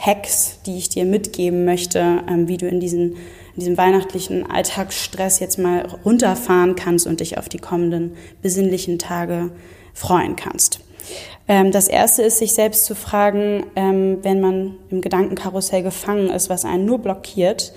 Hacks, 0.00 0.58
die 0.66 0.78
ich 0.78 0.88
dir 0.88 1.04
mitgeben 1.04 1.64
möchte, 1.64 2.24
ähm, 2.28 2.48
wie 2.48 2.56
du 2.56 2.66
in 2.66 2.80
diesen 2.80 3.18
in 3.56 3.60
diesem 3.60 3.78
weihnachtlichen 3.78 4.48
Alltagsstress 4.48 5.40
jetzt 5.40 5.58
mal 5.58 5.86
runterfahren 6.04 6.76
kannst 6.76 7.06
und 7.06 7.20
dich 7.20 7.38
auf 7.38 7.48
die 7.48 7.58
kommenden 7.58 8.16
besinnlichen 8.42 8.98
Tage 8.98 9.50
freuen 9.94 10.36
kannst. 10.36 10.80
Ähm, 11.48 11.70
das 11.70 11.88
erste 11.88 12.22
ist, 12.22 12.38
sich 12.38 12.52
selbst 12.52 12.84
zu 12.84 12.94
fragen, 12.94 13.64
ähm, 13.76 14.18
wenn 14.22 14.40
man 14.40 14.76
im 14.90 15.00
Gedankenkarussell 15.00 15.82
gefangen 15.82 16.28
ist, 16.28 16.50
was 16.50 16.64
einen 16.64 16.84
nur 16.84 16.98
blockiert, 16.98 17.72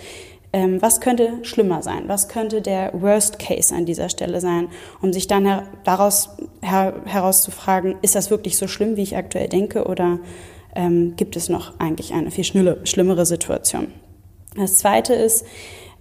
ähm, 0.51 0.81
was 0.81 0.99
könnte 0.99 1.33
schlimmer 1.43 1.83
sein? 1.83 2.03
Was 2.07 2.27
könnte 2.27 2.61
der 2.61 2.91
Worst 2.93 3.39
Case 3.39 3.73
an 3.73 3.85
dieser 3.85 4.09
Stelle 4.09 4.41
sein? 4.41 4.67
Um 5.01 5.13
sich 5.13 5.27
dann 5.27 5.69
daraus 5.83 6.31
her 6.61 6.93
herauszufragen, 7.05 7.95
ist 8.01 8.15
das 8.15 8.31
wirklich 8.31 8.57
so 8.57 8.67
schlimm, 8.67 8.97
wie 8.97 9.03
ich 9.03 9.15
aktuell 9.15 9.47
denke, 9.47 9.85
oder 9.85 10.19
gibt 11.15 11.35
es 11.35 11.49
noch 11.49 11.79
eigentlich 11.79 12.13
eine 12.13 12.29
viel 12.29 12.43
schlimmere 12.43 13.25
Situation? 13.25 13.87
Das 14.55 14.77
Zweite 14.77 15.13
ist, 15.13 15.45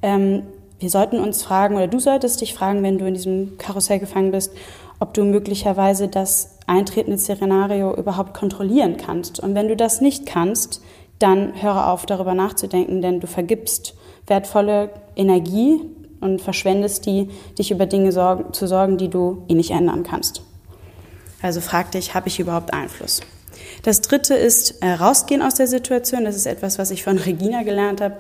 ähm, 0.03 0.45
wir 0.79 0.91
sollten 0.91 1.19
uns 1.19 1.43
fragen, 1.43 1.77
oder 1.77 1.89
du 1.89 1.99
solltest 1.99 2.41
dich 2.41 2.55
fragen, 2.55 2.83
wenn 2.83 2.99
du 2.99 3.07
in 3.07 3.15
diesem 3.15 3.59
Karussell 3.59 3.99
gefangen 3.99 4.31
bist, 4.31 4.53
ob 5.01 5.15
du 5.15 5.25
möglicherweise 5.25 6.09
das 6.09 6.57
eintretende 6.67 7.19
Szenario 7.19 7.95
überhaupt 7.97 8.35
kontrollieren 8.35 8.97
kannst. 8.97 9.41
Und 9.41 9.55
wenn 9.55 9.69
du 9.69 9.77
das 9.77 10.01
nicht 10.01 10.27
kannst, 10.27 10.83
dann 11.19 11.61
höre 11.61 11.89
auf, 11.89 12.07
darüber 12.07 12.35
nachzudenken, 12.35 13.03
denn 13.03 13.21
du 13.21 13.27
vergibst 13.27 13.95
wertvolle 14.27 14.91
Energie 15.17 15.81
und 16.21 16.41
verschwendest 16.41 17.07
die, 17.07 17.29
dich 17.59 17.71
über 17.71 17.87
Dinge 17.87 18.13
sorgen, 18.13 18.53
zu 18.53 18.67
sorgen, 18.67 18.99
die 18.99 19.09
du 19.09 19.43
eh 19.49 19.55
nicht 19.55 19.71
ändern 19.71 20.03
kannst. 20.03 20.43
Also 21.43 21.61
frag 21.61 21.93
dich, 21.93 22.15
habe 22.15 22.29
ich 22.29 22.41
überhaupt 22.41 22.73
Einfluss? 22.73 23.21
Das 23.83 24.01
dritte 24.01 24.35
ist 24.35 24.83
äh, 24.83 24.93
rausgehen 24.93 25.43
aus 25.43 25.55
der 25.55 25.67
Situation. 25.67 26.25
Das 26.25 26.37
ist 26.37 26.47
etwas, 26.47 26.79
was 26.79 26.91
ich 26.91 27.03
von 27.03 27.19
Regina 27.19 27.63
gelernt 27.63 28.01
habe. 28.01 28.17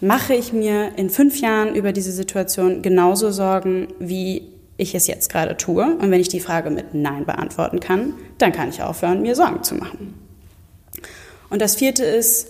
Mache 0.00 0.34
ich 0.34 0.52
mir 0.52 0.92
in 0.96 1.10
fünf 1.10 1.40
Jahren 1.40 1.74
über 1.74 1.92
diese 1.92 2.12
Situation 2.12 2.82
genauso 2.82 3.30
Sorgen, 3.30 3.88
wie 3.98 4.48
ich 4.76 4.94
es 4.94 5.06
jetzt 5.06 5.30
gerade 5.30 5.56
tue? 5.56 5.84
Und 5.96 6.10
wenn 6.10 6.20
ich 6.20 6.28
die 6.28 6.40
Frage 6.40 6.70
mit 6.70 6.92
Nein 6.92 7.24
beantworten 7.24 7.78
kann, 7.78 8.14
dann 8.38 8.52
kann 8.52 8.68
ich 8.68 8.82
aufhören, 8.82 9.22
mir 9.22 9.36
Sorgen 9.36 9.62
zu 9.62 9.76
machen. 9.76 10.14
Und 11.50 11.62
das 11.62 11.76
vierte 11.76 12.04
ist, 12.04 12.48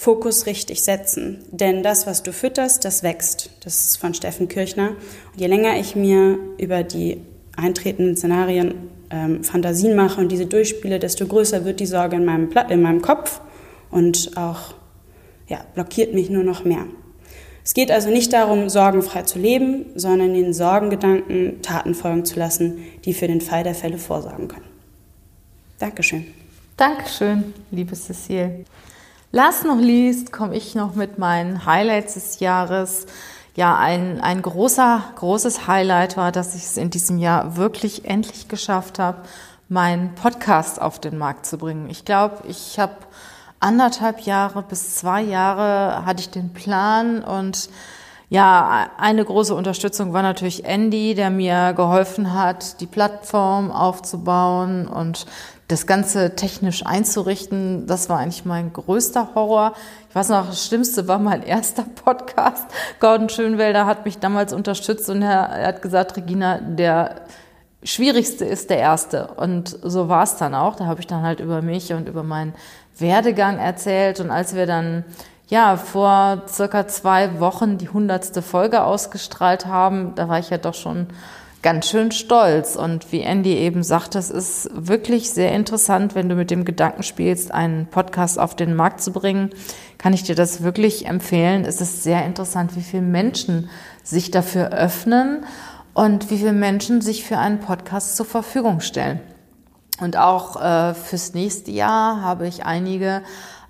Fokus 0.00 0.46
richtig 0.46 0.82
setzen. 0.82 1.44
Denn 1.50 1.82
das, 1.82 2.06
was 2.06 2.22
du 2.22 2.32
fütterst, 2.32 2.86
das 2.86 3.02
wächst. 3.02 3.50
Das 3.62 3.84
ist 3.84 3.96
von 3.98 4.14
Steffen 4.14 4.48
Kirchner. 4.48 4.96
Und 5.32 5.40
je 5.40 5.46
länger 5.46 5.78
ich 5.78 5.94
mir 5.94 6.38
über 6.56 6.82
die 6.82 7.20
eintretenden 7.56 8.16
Szenarien 8.16 8.74
ähm, 9.10 9.44
Fantasien 9.44 9.96
mache 9.96 10.20
und 10.20 10.30
diese 10.30 10.46
durchspiele, 10.46 10.98
desto 10.98 11.26
größer 11.26 11.64
wird 11.64 11.80
die 11.80 11.86
Sorge 11.86 12.16
in 12.16 12.24
meinem, 12.24 12.50
in 12.68 12.82
meinem 12.82 13.02
Kopf 13.02 13.40
und 13.90 14.36
auch 14.36 14.74
ja, 15.48 15.64
blockiert 15.74 16.14
mich 16.14 16.30
nur 16.30 16.44
noch 16.44 16.64
mehr. 16.64 16.86
Es 17.62 17.74
geht 17.74 17.90
also 17.90 18.08
nicht 18.08 18.32
darum, 18.32 18.68
sorgenfrei 18.68 19.22
zu 19.22 19.38
leben, 19.38 19.86
sondern 19.94 20.32
den 20.34 20.54
Sorgengedanken 20.54 21.60
Taten 21.62 21.94
folgen 21.94 22.24
zu 22.24 22.38
lassen, 22.38 22.78
die 23.04 23.12
für 23.12 23.26
den 23.26 23.40
Fall 23.40 23.64
der 23.64 23.74
Fälle 23.74 23.98
vorsorgen 23.98 24.48
können. 24.48 24.64
Dankeschön. 25.78 26.26
Dankeschön, 26.76 27.52
liebe 27.70 27.94
Cecile. 27.94 28.64
Last 29.32 29.64
noch 29.64 29.78
liest, 29.78 30.32
komme 30.32 30.56
ich 30.56 30.74
noch 30.74 30.94
mit 30.94 31.18
meinen 31.18 31.66
Highlights 31.66 32.14
des 32.14 32.40
Jahres 32.40 33.06
ja, 33.60 33.76
ein, 33.76 34.22
ein 34.22 34.40
großer, 34.40 35.02
großes 35.16 35.66
Highlight 35.66 36.16
war, 36.16 36.32
dass 36.32 36.54
ich 36.54 36.62
es 36.62 36.78
in 36.78 36.88
diesem 36.88 37.18
Jahr 37.18 37.56
wirklich 37.56 38.06
endlich 38.06 38.48
geschafft 38.48 38.98
habe, 38.98 39.18
meinen 39.68 40.14
Podcast 40.14 40.80
auf 40.80 40.98
den 40.98 41.18
Markt 41.18 41.44
zu 41.44 41.58
bringen. 41.58 41.90
Ich 41.90 42.06
glaube, 42.06 42.38
ich 42.48 42.78
habe 42.78 42.94
anderthalb 43.58 44.20
Jahre 44.20 44.62
bis 44.62 44.96
zwei 44.96 45.20
Jahre 45.20 46.06
hatte 46.06 46.20
ich 46.20 46.30
den 46.30 46.54
Plan 46.54 47.22
und 47.22 47.68
ja, 48.30 48.90
eine 48.96 49.24
große 49.24 49.54
Unterstützung 49.54 50.12
war 50.12 50.22
natürlich 50.22 50.64
Andy, 50.64 51.16
der 51.16 51.30
mir 51.30 51.72
geholfen 51.74 52.32
hat, 52.32 52.80
die 52.80 52.86
Plattform 52.86 53.72
aufzubauen 53.72 54.86
und 54.86 55.26
das 55.66 55.86
Ganze 55.86 56.36
technisch 56.36 56.86
einzurichten, 56.86 57.86
das 57.86 58.08
war 58.08 58.18
eigentlich 58.18 58.44
mein 58.44 58.72
größter 58.72 59.34
Horror. 59.34 59.74
Ich 60.08 60.14
weiß 60.14 60.28
noch, 60.28 60.46
das 60.46 60.64
Schlimmste 60.64 61.08
war 61.08 61.18
mein 61.18 61.42
erster 61.42 61.84
Podcast. 62.04 62.66
Gordon 63.00 63.28
Schönwelder 63.28 63.86
hat 63.86 64.04
mich 64.04 64.18
damals 64.18 64.52
unterstützt 64.52 65.10
und 65.10 65.22
er, 65.22 65.66
hat 65.66 65.82
gesagt, 65.82 66.16
Regina, 66.16 66.58
der 66.60 67.22
schwierigste 67.82 68.44
ist 68.44 68.70
der 68.70 68.78
erste. 68.78 69.28
Und 69.36 69.76
so 69.82 70.08
war 70.08 70.22
es 70.22 70.36
dann 70.36 70.54
auch. 70.54 70.76
Da 70.76 70.86
habe 70.86 71.00
ich 71.00 71.06
dann 71.08 71.22
halt 71.22 71.40
über 71.40 71.62
mich 71.62 71.92
und 71.92 72.08
über 72.08 72.22
meinen 72.22 72.54
Werdegang 72.98 73.58
erzählt. 73.58 74.20
Und 74.20 74.30
als 74.30 74.54
wir 74.54 74.66
dann 74.66 75.04
ja 75.50 75.76
vor 75.76 76.44
circa 76.48 76.88
zwei 76.88 77.40
Wochen 77.40 77.76
die 77.76 77.88
hundertste 77.88 78.40
Folge 78.40 78.82
ausgestrahlt 78.82 79.66
haben, 79.66 80.14
da 80.14 80.28
war 80.28 80.38
ich 80.38 80.50
ja 80.50 80.58
doch 80.58 80.74
schon 80.74 81.08
ganz 81.62 81.88
schön 81.88 82.12
stolz. 82.12 82.76
Und 82.76 83.12
wie 83.12 83.20
Andy 83.20 83.54
eben 83.56 83.82
sagt, 83.82 84.14
das 84.14 84.30
ist 84.30 84.70
wirklich 84.72 85.30
sehr 85.30 85.52
interessant, 85.52 86.14
wenn 86.14 86.28
du 86.28 86.34
mit 86.34 86.50
dem 86.50 86.64
Gedanken 86.64 87.02
spielst, 87.02 87.52
einen 87.52 87.86
Podcast 87.86 88.38
auf 88.38 88.54
den 88.54 88.74
Markt 88.74 89.02
zu 89.02 89.12
bringen. 89.12 89.50
Kann 89.98 90.14
ich 90.14 90.22
dir 90.22 90.34
das 90.34 90.62
wirklich 90.62 91.06
empfehlen? 91.06 91.64
Es 91.64 91.80
ist 91.80 92.02
sehr 92.02 92.24
interessant, 92.24 92.76
wie 92.76 92.82
viele 92.82 93.02
Menschen 93.02 93.68
sich 94.02 94.30
dafür 94.30 94.70
öffnen 94.70 95.44
und 95.92 96.30
wie 96.30 96.38
viele 96.38 96.52
Menschen 96.52 97.00
sich 97.00 97.24
für 97.24 97.38
einen 97.38 97.60
Podcast 97.60 98.16
zur 98.16 98.26
Verfügung 98.26 98.80
stellen. 98.80 99.20
Und 100.00 100.16
auch 100.16 100.62
äh, 100.62 100.94
fürs 100.94 101.34
nächste 101.34 101.72
Jahr 101.72 102.22
habe 102.22 102.48
ich 102.48 102.64
einige 102.64 103.22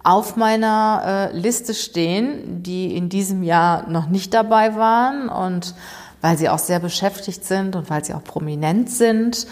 auf 0.03 0.37
meiner 0.37 1.31
äh, 1.33 1.37
Liste 1.37 1.75
stehen, 1.75 2.63
die 2.63 2.97
in 2.97 3.09
diesem 3.09 3.43
Jahr 3.43 3.89
noch 3.89 4.07
nicht 4.09 4.33
dabei 4.33 4.77
waren 4.77 5.29
und 5.29 5.75
weil 6.21 6.39
sie 6.39 6.49
auch 6.49 6.59
sehr 6.59 6.81
beschäftigt 6.81 7.45
sind 7.45 7.77
und 7.77 7.91
weil 7.91 8.05
sie 8.05 8.15
auch 8.15 8.25
prominent 8.25 8.91
sind. 8.91 9.47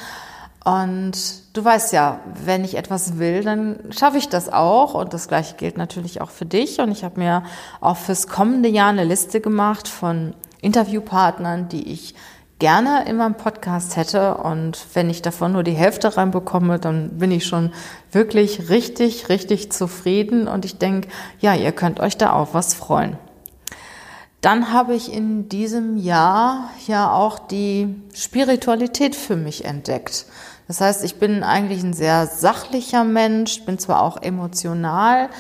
Und 0.65 1.17
du 1.55 1.65
weißt 1.65 1.93
ja, 1.95 2.21
wenn 2.45 2.65
ich 2.65 2.77
etwas 2.77 3.19
will, 3.19 3.43
dann 3.43 3.79
schaffe 3.91 4.19
ich 4.19 4.29
das 4.29 4.53
auch. 4.53 4.95
Und 4.95 5.15
das 5.15 5.29
gleiche 5.29 5.55
gilt 5.57 5.79
natürlich 5.79 6.21
auch 6.21 6.31
für 6.31 6.45
dich. 6.45 6.79
Und 6.81 6.91
ich 6.91 7.05
habe 7.05 7.19
mir 7.19 7.43
auch 7.81 7.97
fürs 7.97 8.27
kommende 8.27 8.69
Jahr 8.69 8.91
eine 8.91 9.05
Liste 9.05 9.41
gemacht 9.41 9.89
von 9.89 10.35
Interviewpartnern, 10.61 11.69
die 11.69 11.91
ich 11.91 12.15
gerne 12.59 13.09
in 13.09 13.17
meinem 13.17 13.37
Podcast 13.37 13.97
hätte. 13.97 14.35
Und 14.35 14.79
wenn 14.95 15.11
ich 15.11 15.23
davon 15.23 15.53
nur 15.53 15.63
die 15.63 15.73
Hälfte 15.73 16.17
reinbekomme, 16.17 16.79
dann 16.79 17.19
bin 17.19 17.31
ich 17.31 17.47
schon 17.47 17.73
wirklich 18.13 18.69
richtig, 18.69 19.29
richtig 19.29 19.71
zufrieden. 19.73 20.49
Und 20.49 20.65
ich 20.65 20.79
denke, 20.79 21.09
ja, 21.41 21.55
ihr 21.55 21.73
könnt 21.73 22.01
euch 22.01 22.17
da 22.17 22.33
auch 22.33 22.55
was 22.55 22.75
freuen. 22.75 23.17
Dann 24.41 24.73
habe 24.73 24.95
ich 24.95 25.13
in 25.13 25.49
diesem 25.49 25.97
Jahr 25.97 26.71
ja 26.87 27.13
auch 27.13 27.39
die 27.39 27.97
Spiritualität 28.15 29.17
für 29.17 29.35
mich 29.35 29.65
entdeckt. 29.65 30.27
Das 30.69 30.81
heißt, 30.81 31.03
ich 31.03 31.17
bin 31.17 31.43
eigentlich 31.43 31.83
ein 31.83 31.95
sehr 31.95 32.27
sachlicher 32.27 33.03
Mensch, 33.03 33.65
bin 33.65 33.79
zwar 33.79 34.03
auch 34.03 34.23
emotional, 34.23 35.31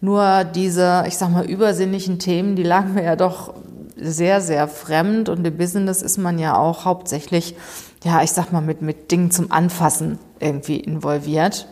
nur 0.00 0.44
diese, 0.44 1.04
ich 1.06 1.16
sag 1.16 1.30
mal, 1.30 1.46
übersinnlichen 1.46 2.18
Themen, 2.18 2.56
die 2.56 2.64
lagen 2.64 2.92
mir 2.92 3.04
ja 3.04 3.16
doch 3.16 3.54
sehr, 3.96 4.40
sehr 4.40 4.68
fremd 4.68 5.28
und 5.28 5.46
im 5.46 5.56
Business 5.56 6.02
ist 6.02 6.18
man 6.18 6.38
ja 6.38 6.56
auch 6.56 6.84
hauptsächlich, 6.84 7.56
ja, 8.02 8.22
ich 8.22 8.32
sag 8.32 8.52
mal, 8.52 8.60
mit, 8.60 8.82
mit 8.82 9.10
Dingen 9.10 9.30
zum 9.30 9.52
Anfassen 9.52 10.18
irgendwie 10.40 10.80
involviert. 10.80 11.66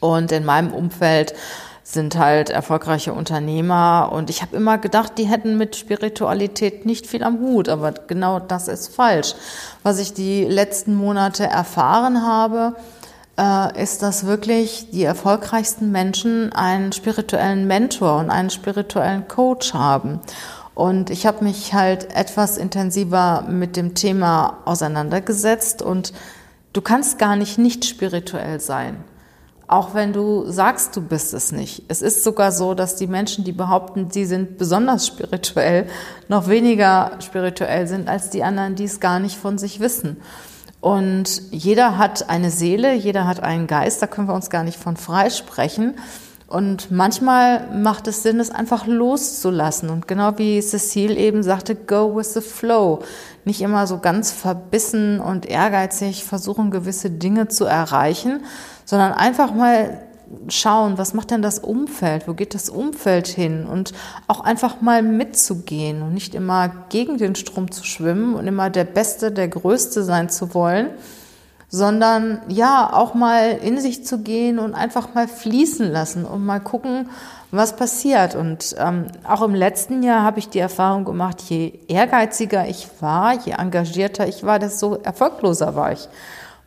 Und 0.00 0.30
in 0.30 0.44
meinem 0.44 0.72
Umfeld 0.72 1.34
sind 1.82 2.18
halt 2.18 2.50
erfolgreiche 2.50 3.14
Unternehmer 3.14 4.10
und 4.12 4.28
ich 4.28 4.42
habe 4.42 4.54
immer 4.56 4.76
gedacht, 4.76 5.12
die 5.16 5.24
hätten 5.24 5.56
mit 5.56 5.74
Spiritualität 5.74 6.84
nicht 6.84 7.06
viel 7.06 7.24
am 7.24 7.40
Hut, 7.40 7.70
aber 7.70 7.92
genau 7.92 8.40
das 8.40 8.68
ist 8.68 8.94
falsch. 8.94 9.34
Was 9.82 9.98
ich 9.98 10.12
die 10.12 10.44
letzten 10.44 10.94
Monate 10.94 11.46
erfahren 11.46 12.26
habe, 12.26 12.76
äh, 13.38 13.82
ist, 13.82 14.02
dass 14.02 14.26
wirklich 14.26 14.90
die 14.90 15.04
erfolgreichsten 15.04 15.90
Menschen 15.90 16.52
einen 16.52 16.92
spirituellen 16.92 17.66
Mentor 17.66 18.18
und 18.18 18.30
einen 18.30 18.50
spirituellen 18.50 19.26
Coach 19.26 19.72
haben. 19.72 20.20
Und 20.78 21.10
ich 21.10 21.26
habe 21.26 21.42
mich 21.42 21.74
halt 21.74 22.14
etwas 22.14 22.56
intensiver 22.56 23.44
mit 23.48 23.76
dem 23.76 23.96
Thema 23.96 24.58
auseinandergesetzt 24.64 25.82
und 25.82 26.12
du 26.72 26.80
kannst 26.82 27.18
gar 27.18 27.34
nicht 27.34 27.58
nicht 27.58 27.84
spirituell 27.84 28.60
sein 28.60 29.02
auch 29.68 29.92
wenn 29.92 30.14
du 30.14 30.50
sagst, 30.50 30.96
du 30.96 31.02
bist 31.02 31.34
es 31.34 31.52
nicht. 31.52 31.82
Es 31.88 32.00
ist 32.00 32.24
sogar 32.24 32.52
so, 32.52 32.72
dass 32.72 32.96
die 32.96 33.06
Menschen, 33.06 33.44
die 33.44 33.52
behaupten, 33.52 34.10
sie 34.10 34.24
sind 34.24 34.56
besonders 34.56 35.06
spirituell, 35.06 35.86
noch 36.26 36.48
weniger 36.48 37.18
spirituell 37.20 37.86
sind 37.86 38.08
als 38.08 38.30
die 38.30 38.42
anderen, 38.42 38.76
die 38.76 38.84
es 38.84 38.98
gar 38.98 39.20
nicht 39.20 39.36
von 39.36 39.58
sich 39.58 39.78
wissen. 39.78 40.16
Und 40.80 41.42
jeder 41.50 41.98
hat 41.98 42.30
eine 42.30 42.50
Seele, 42.50 42.94
jeder 42.94 43.26
hat 43.26 43.40
einen 43.40 43.66
Geist, 43.66 44.00
da 44.00 44.06
können 44.06 44.28
wir 44.28 44.34
uns 44.34 44.48
gar 44.48 44.64
nicht 44.64 44.78
von 44.78 44.96
freisprechen. 44.96 45.96
Und 46.48 46.90
manchmal 46.90 47.68
macht 47.76 48.08
es 48.08 48.22
Sinn, 48.22 48.40
es 48.40 48.50
einfach 48.50 48.86
loszulassen. 48.86 49.90
Und 49.90 50.08
genau 50.08 50.38
wie 50.38 50.62
Cecile 50.62 51.14
eben 51.14 51.42
sagte, 51.42 51.74
go 51.74 52.16
with 52.16 52.32
the 52.32 52.40
flow. 52.40 53.00
Nicht 53.44 53.60
immer 53.60 53.86
so 53.86 53.98
ganz 53.98 54.32
verbissen 54.32 55.20
und 55.20 55.44
ehrgeizig 55.44 56.24
versuchen, 56.24 56.70
gewisse 56.70 57.10
Dinge 57.10 57.48
zu 57.48 57.66
erreichen, 57.66 58.44
sondern 58.86 59.12
einfach 59.12 59.52
mal 59.52 60.00
schauen, 60.48 60.96
was 60.96 61.12
macht 61.12 61.30
denn 61.30 61.42
das 61.42 61.58
Umfeld, 61.58 62.26
wo 62.28 62.34
geht 62.34 62.54
das 62.54 62.70
Umfeld 62.70 63.26
hin 63.26 63.66
und 63.66 63.92
auch 64.26 64.40
einfach 64.40 64.80
mal 64.80 65.02
mitzugehen 65.02 66.02
und 66.02 66.14
nicht 66.14 66.34
immer 66.34 66.70
gegen 66.88 67.18
den 67.18 67.34
Strom 67.34 67.70
zu 67.70 67.84
schwimmen 67.84 68.34
und 68.34 68.46
immer 68.46 68.70
der 68.70 68.84
Beste, 68.84 69.32
der 69.32 69.48
Größte 69.48 70.02
sein 70.02 70.28
zu 70.28 70.54
wollen, 70.54 70.90
sondern 71.70 72.40
ja, 72.48 72.90
auch 72.92 73.14
mal 73.14 73.50
in 73.62 73.78
sich 73.78 74.04
zu 74.04 74.18
gehen 74.18 74.58
und 74.58 74.74
einfach 74.74 75.14
mal 75.14 75.28
fließen 75.28 75.90
lassen 75.90 76.24
und 76.24 76.44
mal 76.44 76.60
gucken, 76.60 77.10
was 77.50 77.76
passiert. 77.76 78.34
Und 78.34 78.74
ähm, 78.78 79.06
auch 79.24 79.42
im 79.42 79.54
letzten 79.54 80.02
Jahr 80.02 80.22
habe 80.22 80.38
ich 80.38 80.48
die 80.48 80.58
Erfahrung 80.58 81.04
gemacht, 81.04 81.42
je 81.42 81.78
ehrgeiziger 81.88 82.66
ich 82.66 82.88
war, 83.00 83.34
je 83.34 83.52
engagierter 83.52 84.26
ich 84.26 84.44
war, 84.44 84.58
desto 84.58 84.96
erfolgloser 84.96 85.74
war 85.74 85.92
ich. 85.92 86.08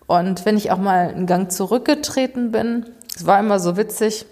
Und 0.06 0.46
wenn 0.46 0.58
ich 0.58 0.72
auch 0.72 0.78
mal 0.78 1.10
einen 1.10 1.26
Gang 1.26 1.52
zurückgetreten 1.52 2.52
bin, 2.52 2.86
es 3.16 3.26
war 3.26 3.40
immer 3.40 3.60
so 3.60 3.78
witzig, 3.78 4.26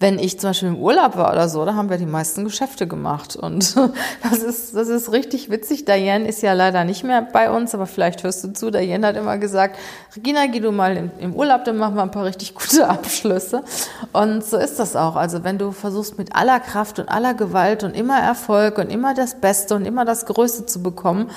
wenn 0.00 0.20
ich 0.20 0.38
zum 0.38 0.50
Beispiel 0.50 0.68
im 0.68 0.78
Urlaub 0.78 1.16
war 1.16 1.32
oder 1.32 1.48
so, 1.48 1.64
da 1.64 1.74
haben 1.74 1.90
wir 1.90 1.96
die 1.96 2.06
meisten 2.06 2.44
Geschäfte 2.44 2.86
gemacht. 2.86 3.34
Und 3.34 3.76
das 4.22 4.38
ist, 4.38 4.76
das 4.76 4.88
ist 4.88 5.10
richtig 5.10 5.50
witzig. 5.50 5.86
Diane 5.86 6.28
ist 6.28 6.40
ja 6.40 6.52
leider 6.52 6.84
nicht 6.84 7.02
mehr 7.02 7.22
bei 7.22 7.50
uns, 7.50 7.74
aber 7.74 7.86
vielleicht 7.86 8.22
hörst 8.22 8.44
du 8.44 8.52
zu. 8.52 8.70
Diane 8.70 9.08
hat 9.08 9.16
immer 9.16 9.38
gesagt, 9.38 9.76
Regina, 10.14 10.46
geh 10.46 10.60
du 10.60 10.70
mal 10.70 11.10
im, 11.18 11.34
Urlaub, 11.34 11.64
dann 11.64 11.78
machen 11.78 11.96
wir 11.96 12.02
ein 12.02 12.12
paar 12.12 12.24
richtig 12.24 12.54
gute 12.54 12.88
Abschlüsse. 12.88 13.64
Und 14.12 14.44
so 14.44 14.56
ist 14.56 14.78
das 14.78 14.94
auch. 14.94 15.16
Also 15.16 15.42
wenn 15.42 15.58
du 15.58 15.72
versuchst 15.72 16.16
mit 16.16 16.34
aller 16.34 16.60
Kraft 16.60 17.00
und 17.00 17.08
aller 17.08 17.34
Gewalt 17.34 17.82
und 17.82 17.96
immer 17.96 18.20
Erfolg 18.20 18.78
und 18.78 18.90
immer 18.90 19.14
das 19.14 19.40
Beste 19.40 19.74
und 19.74 19.84
immer 19.84 20.04
das 20.04 20.26
Größte 20.26 20.66
zu 20.66 20.80
bekommen, 20.80 21.30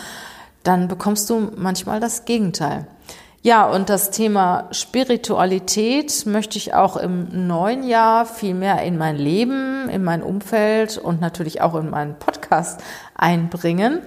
dann 0.63 0.87
bekommst 0.87 1.27
du 1.31 1.51
manchmal 1.55 1.99
das 1.99 2.25
Gegenteil. 2.25 2.85
Ja, 3.43 3.67
und 3.67 3.89
das 3.89 4.11
Thema 4.11 4.67
Spiritualität 4.69 6.27
möchte 6.27 6.59
ich 6.59 6.75
auch 6.75 6.95
im 6.95 7.47
neuen 7.47 7.81
Jahr 7.81 8.27
viel 8.27 8.53
mehr 8.53 8.83
in 8.83 8.99
mein 8.99 9.15
Leben, 9.15 9.89
in 9.89 10.03
mein 10.03 10.21
Umfeld 10.21 10.99
und 10.99 11.21
natürlich 11.21 11.59
auch 11.59 11.73
in 11.73 11.89
meinen 11.89 12.19
Podcast 12.19 12.81
einbringen. 13.15 14.01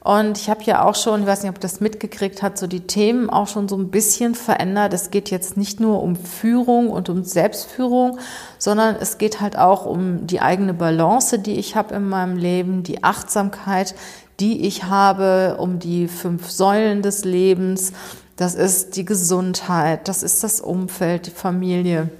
Und 0.00 0.36
ich 0.36 0.50
habe 0.50 0.62
ja 0.64 0.84
auch 0.84 0.96
schon, 0.96 1.22
ich 1.22 1.26
weiß 1.26 1.44
nicht, 1.44 1.50
ob 1.50 1.60
das 1.60 1.80
mitgekriegt 1.80 2.42
hat, 2.42 2.58
so 2.58 2.66
die 2.66 2.86
Themen 2.86 3.30
auch 3.30 3.48
schon 3.48 3.70
so 3.70 3.76
ein 3.78 3.90
bisschen 3.90 4.34
verändert. 4.34 4.92
Es 4.92 5.10
geht 5.10 5.30
jetzt 5.30 5.56
nicht 5.56 5.80
nur 5.80 6.02
um 6.02 6.14
Führung 6.14 6.90
und 6.90 7.08
um 7.08 7.24
Selbstführung, 7.24 8.18
sondern 8.58 8.96
es 8.96 9.16
geht 9.16 9.40
halt 9.40 9.56
auch 9.56 9.86
um 9.86 10.26
die 10.26 10.42
eigene 10.42 10.74
Balance, 10.74 11.38
die 11.38 11.58
ich 11.58 11.74
habe 11.74 11.94
in 11.94 12.06
meinem 12.06 12.36
Leben, 12.36 12.82
die 12.82 13.02
Achtsamkeit, 13.02 13.94
die 14.40 14.66
ich 14.66 14.84
habe, 14.84 15.56
um 15.58 15.78
die 15.78 16.06
fünf 16.06 16.50
Säulen 16.50 17.00
des 17.00 17.24
Lebens. 17.24 17.94
Das 18.36 18.54
ist 18.54 18.96
die 18.96 19.04
Gesundheit, 19.04 20.08
das 20.08 20.22
ist 20.22 20.42
das 20.42 20.60
Umfeld, 20.60 21.26
die 21.26 21.30
Familie. 21.30 22.10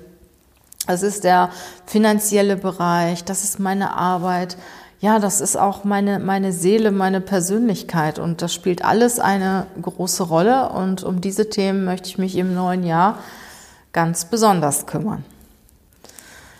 Das 0.87 1.03
ist 1.03 1.24
der 1.24 1.50
finanzielle 1.87 2.57
Bereich, 2.57 3.24
das 3.24 3.42
ist 3.42 3.59
meine 3.59 3.96
Arbeit. 3.96 4.57
Ja, 5.00 5.18
das 5.18 5.40
ist 5.40 5.57
auch 5.57 5.85
meine, 5.85 6.18
meine 6.18 6.53
Seele, 6.53 6.90
meine 6.90 7.20
Persönlichkeit 7.20 8.18
und 8.18 8.42
das 8.42 8.55
spielt 8.55 8.85
alles 8.85 9.18
eine 9.18 9.66
große 9.81 10.22
Rolle 10.22 10.70
und 10.70 11.03
um 11.03 11.20
diese 11.20 11.50
Themen 11.50 11.85
möchte 11.85 12.09
ich 12.09 12.18
mich 12.18 12.37
im 12.37 12.55
neuen 12.55 12.85
Jahr 12.85 13.18
ganz 13.92 14.27
besonders 14.27 14.87
kümmern. 14.87 15.24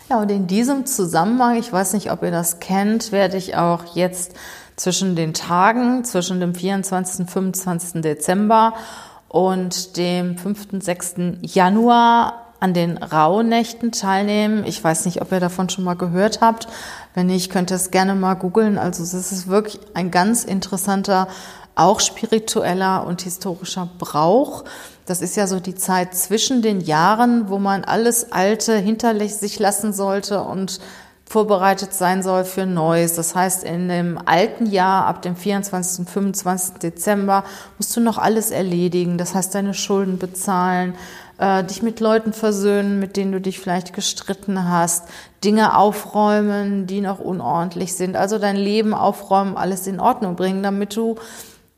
Ja, 0.09 0.19
und 0.21 0.29
in 0.29 0.47
diesem 0.47 0.85
Zusammenhang, 0.85 1.55
ich 1.55 1.71
weiß 1.71 1.93
nicht, 1.93 2.11
ob 2.11 2.21
ihr 2.21 2.31
das 2.31 2.59
kennt, 2.59 3.11
werde 3.11 3.37
ich 3.37 3.55
auch 3.55 3.95
jetzt 3.95 4.33
zwischen 4.75 5.15
den 5.15 5.33
Tagen, 5.33 6.03
zwischen 6.03 6.39
dem 6.39 6.53
24. 6.53 7.21
und 7.21 7.31
25. 7.31 8.01
Dezember 8.01 8.73
und 9.35 9.97
dem 9.97 10.37
5. 10.37 10.67
und 10.71 10.81
6. 10.81 11.15
Januar 11.41 12.53
an 12.61 12.73
den 12.73 12.97
Rauhnächten 12.97 13.91
teilnehmen. 13.91 14.63
Ich 14.65 14.81
weiß 14.81 15.03
nicht, 15.03 15.21
ob 15.21 15.29
ihr 15.33 15.41
davon 15.41 15.67
schon 15.67 15.83
mal 15.83 15.97
gehört 15.97 16.39
habt. 16.39 16.69
Wenn 17.15 17.27
nicht, 17.27 17.51
könnt 17.51 17.69
ihr 17.69 17.75
es 17.75 17.91
gerne 17.91 18.15
mal 18.15 18.35
googeln. 18.35 18.77
Also 18.77 19.03
es 19.03 19.13
ist 19.13 19.47
wirklich 19.49 19.81
ein 19.93 20.09
ganz 20.09 20.45
interessanter, 20.45 21.27
auch 21.75 21.99
spiritueller 21.99 23.05
und 23.05 23.23
historischer 23.23 23.89
Brauch. 23.99 24.63
Das 25.05 25.21
ist 25.21 25.35
ja 25.35 25.47
so 25.47 25.59
die 25.59 25.75
Zeit 25.75 26.15
zwischen 26.15 26.61
den 26.61 26.79
Jahren, 26.79 27.49
wo 27.49 27.59
man 27.59 27.83
alles 27.83 28.31
Alte 28.31 28.77
hinter 28.77 29.19
sich 29.27 29.59
lassen 29.59 29.91
sollte 29.91 30.43
und 30.43 30.79
vorbereitet 31.27 31.93
sein 31.93 32.21
soll 32.21 32.45
für 32.45 32.65
Neues. 32.65 33.15
Das 33.15 33.35
heißt, 33.35 33.63
in 33.63 33.89
dem 33.89 34.19
alten 34.25 34.67
Jahr 34.67 35.05
ab 35.07 35.21
dem 35.21 35.35
24. 35.35 35.99
und 35.99 36.09
25. 36.09 36.75
Dezember 36.75 37.43
musst 37.77 37.95
du 37.95 37.99
noch 37.99 38.17
alles 38.17 38.51
erledigen. 38.51 39.17
Das 39.17 39.33
heißt, 39.33 39.53
deine 39.55 39.73
Schulden 39.73 40.19
bezahlen, 40.19 40.93
äh, 41.37 41.63
dich 41.63 41.81
mit 41.81 41.99
Leuten 41.99 42.31
versöhnen, 42.31 42.99
mit 42.99 43.17
denen 43.17 43.31
du 43.31 43.41
dich 43.41 43.59
vielleicht 43.59 43.93
gestritten 43.93 44.69
hast, 44.69 45.05
Dinge 45.43 45.77
aufräumen, 45.77 46.87
die 46.87 47.01
noch 47.01 47.19
unordentlich 47.19 47.95
sind. 47.95 48.15
Also 48.15 48.37
dein 48.37 48.55
Leben 48.55 48.93
aufräumen, 48.93 49.57
alles 49.57 49.87
in 49.87 49.99
Ordnung 49.99 50.35
bringen, 50.35 50.63
damit 50.63 50.95
du 50.95 51.15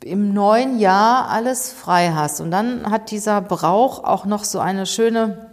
im 0.04 0.34
neuen 0.34 0.78
Jahr 0.80 1.30
alles 1.30 1.72
frei 1.72 2.12
hast. 2.14 2.42
Und 2.42 2.52
dann 2.52 2.92
hat 2.92 3.12
dieser 3.12 3.42
Brauch 3.42 4.04
auch 4.04 4.26
noch 4.26 4.44
so 4.44 4.60
eine 4.60 4.86
schöne 4.86 5.50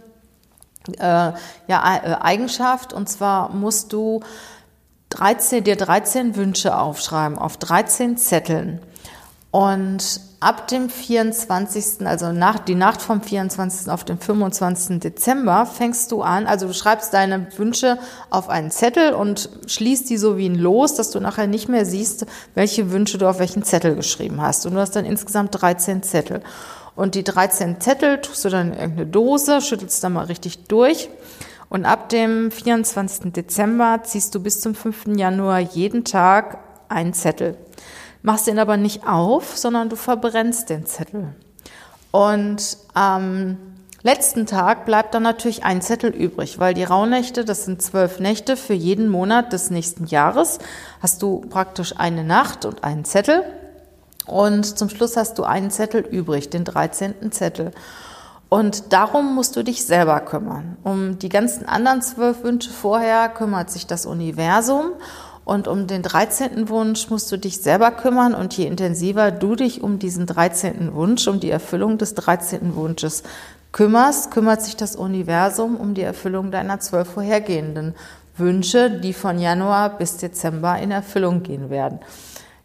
äh, 0.97 1.01
ja, 1.01 1.35
äh, 1.67 2.17
Eigenschaft. 2.21 2.93
Und 2.93 3.09
zwar 3.09 3.49
musst 3.49 3.93
du 3.93 4.21
13, 5.09 5.63
dir 5.63 5.75
13 5.75 6.35
Wünsche 6.35 6.77
aufschreiben 6.77 7.37
auf 7.37 7.57
13 7.57 8.17
Zetteln. 8.17 8.81
Und 9.51 10.19
ab 10.41 10.67
dem 10.67 10.89
24., 10.89 12.05
also 12.05 12.33
nach, 12.33 12.59
die 12.59 12.75
Nacht 12.75 13.01
vom 13.01 13.21
24. 13.21 13.89
auf 13.89 14.03
den 14.03 14.19
25. 14.19 14.99
Dezember 14.99 15.65
fängst 15.65 16.11
du 16.11 16.23
an, 16.23 16.45
also 16.45 16.67
du 16.67 16.73
schreibst 16.73 17.13
deine 17.13 17.47
Wünsche 17.57 17.97
auf 18.29 18.49
einen 18.49 18.69
Zettel 18.69 19.13
und 19.13 19.49
schließt 19.65 20.09
die 20.09 20.17
so 20.17 20.37
wie 20.37 20.49
ein 20.49 20.55
Los, 20.55 20.95
dass 20.95 21.09
du 21.11 21.21
nachher 21.21 21.47
nicht 21.47 21.69
mehr 21.69 21.85
siehst, 21.85 22.25
welche 22.53 22.91
Wünsche 22.91 23.17
du 23.17 23.29
auf 23.29 23.39
welchen 23.39 23.63
Zettel 23.63 23.95
geschrieben 23.95 24.41
hast. 24.41 24.65
Und 24.65 24.73
du 24.73 24.79
hast 24.81 24.95
dann 24.95 25.05
insgesamt 25.05 25.61
13 25.61 26.03
Zettel. 26.03 26.43
Und 26.95 27.15
die 27.15 27.23
13 27.23 27.81
Zettel 27.81 28.21
tust 28.21 28.45
du 28.45 28.49
dann 28.49 28.73
in 28.73 28.79
irgendeine 28.79 29.07
Dose, 29.07 29.61
schüttelst 29.61 30.03
da 30.03 30.09
mal 30.09 30.25
richtig 30.25 30.65
durch. 30.67 31.09
Und 31.69 31.85
ab 31.85 32.09
dem 32.09 32.51
24. 32.51 33.33
Dezember 33.33 34.01
ziehst 34.03 34.33
du 34.35 34.39
bis 34.39 34.61
zum 34.61 34.75
5. 34.75 35.07
Januar 35.17 35.59
jeden 35.59 36.05
Tag 36.05 36.59
einen 36.87 37.13
Zettel 37.13 37.57
machst 38.25 38.47
den 38.47 38.57
aber 38.57 38.75
nicht 38.75 39.07
auf, 39.07 39.55
sondern 39.55 39.87
du 39.87 39.95
verbrennst 39.95 40.69
den 40.69 40.85
Zettel. 40.85 41.35
Und 42.09 42.77
am 42.95 43.57
letzten 44.01 44.47
Tag 44.47 44.85
bleibt 44.85 45.13
dann 45.13 45.23
natürlich 45.23 45.63
ein 45.63 45.81
Zettel 45.81 46.09
übrig, 46.09 46.57
weil 46.57 46.73
die 46.73 46.83
Rauhnächte, 46.83 47.45
das 47.45 47.65
sind 47.65 47.83
zwölf 47.83 48.19
Nächte 48.19 48.57
für 48.57 48.73
jeden 48.73 49.09
Monat 49.09 49.53
des 49.53 49.69
nächsten 49.69 50.07
Jahres, 50.07 50.57
hast 51.01 51.21
du 51.21 51.41
praktisch 51.41 51.93
eine 51.97 52.23
Nacht 52.23 52.65
und 52.65 52.83
einen 52.83 53.05
Zettel. 53.05 53.43
Und 54.27 54.77
zum 54.77 54.89
Schluss 54.89 55.17
hast 55.17 55.37
du 55.37 55.43
einen 55.43 55.71
Zettel 55.71 56.01
übrig, 56.01 56.49
den 56.49 56.63
13. 56.63 57.31
Zettel. 57.31 57.71
Und 58.49 58.93
darum 58.93 59.35
musst 59.35 59.55
du 59.55 59.63
dich 59.63 59.85
selber 59.85 60.19
kümmern. 60.21 60.77
Um 60.83 61.19
die 61.19 61.29
ganzen 61.29 61.67
anderen 61.67 62.01
zwölf 62.01 62.43
Wünsche 62.43 62.69
vorher 62.69 63.29
kümmert 63.29 63.69
sich 63.69 63.87
das 63.87 64.05
Universum. 64.05 64.91
Und 65.43 65.67
um 65.67 65.85
den 65.85 66.01
13. 66.01 66.69
Wunsch 66.69 67.09
musst 67.09 67.31
du 67.31 67.37
dich 67.37 67.61
selber 67.61 67.91
kümmern 67.91 68.33
und 68.33 68.57
je 68.57 68.65
intensiver 68.65 69.29
du 69.29 69.55
dich 69.55 69.83
um 69.83 69.99
diesen 69.99 70.25
13. 70.25 70.95
Wunsch, 70.95 71.27
um 71.27 71.39
die 71.39 71.51
Erfüllung 71.51 71.99
des 71.99 72.15
13. 72.15 72.75
Wunsches 72.75 73.21
kümmerst, 73.71 74.31
kümmert 74.31 74.63
sich 74.63 74.75
das 74.75 74.95
Universum 74.95 75.75
um 75.75 75.93
die 75.93 76.01
Erfüllung 76.01 76.49
deiner 76.49 76.79
zwölf 76.79 77.09
vorhergehenden 77.09 77.93
Wünsche, 78.37 78.89
die 78.89 79.13
von 79.13 79.37
Januar 79.37 79.97
bis 79.97 80.17
Dezember 80.17 80.77
in 80.79 80.91
Erfüllung 80.91 81.43
gehen 81.43 81.69
werden. 81.69 81.99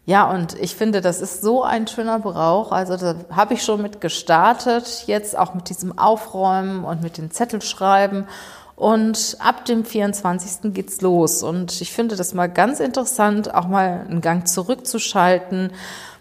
Ja, 0.05 0.29
und 0.31 0.57
ich 0.59 0.75
finde, 0.75 1.01
das 1.01 1.21
ist 1.21 1.41
so 1.41 1.63
ein 1.63 1.87
schöner 1.87 2.19
Brauch. 2.19 2.71
Also 2.71 2.97
da 2.97 3.15
habe 3.29 3.53
ich 3.53 3.63
schon 3.63 3.81
mit 3.81 4.01
gestartet, 4.01 5.03
jetzt 5.05 5.37
auch 5.37 5.53
mit 5.53 5.69
diesem 5.69 5.97
Aufräumen 5.97 6.83
und 6.83 7.03
mit 7.03 7.17
den 7.17 7.29
Zettelschreiben. 7.29 8.27
Und 8.75 9.37
ab 9.39 9.65
dem 9.65 9.85
24. 9.85 10.73
geht's 10.73 11.01
los. 11.01 11.43
Und 11.43 11.81
ich 11.81 11.91
finde 11.91 12.15
das 12.15 12.33
mal 12.33 12.49
ganz 12.49 12.79
interessant, 12.79 13.53
auch 13.53 13.67
mal 13.67 14.05
einen 14.09 14.21
Gang 14.21 14.47
zurückzuschalten, 14.47 15.71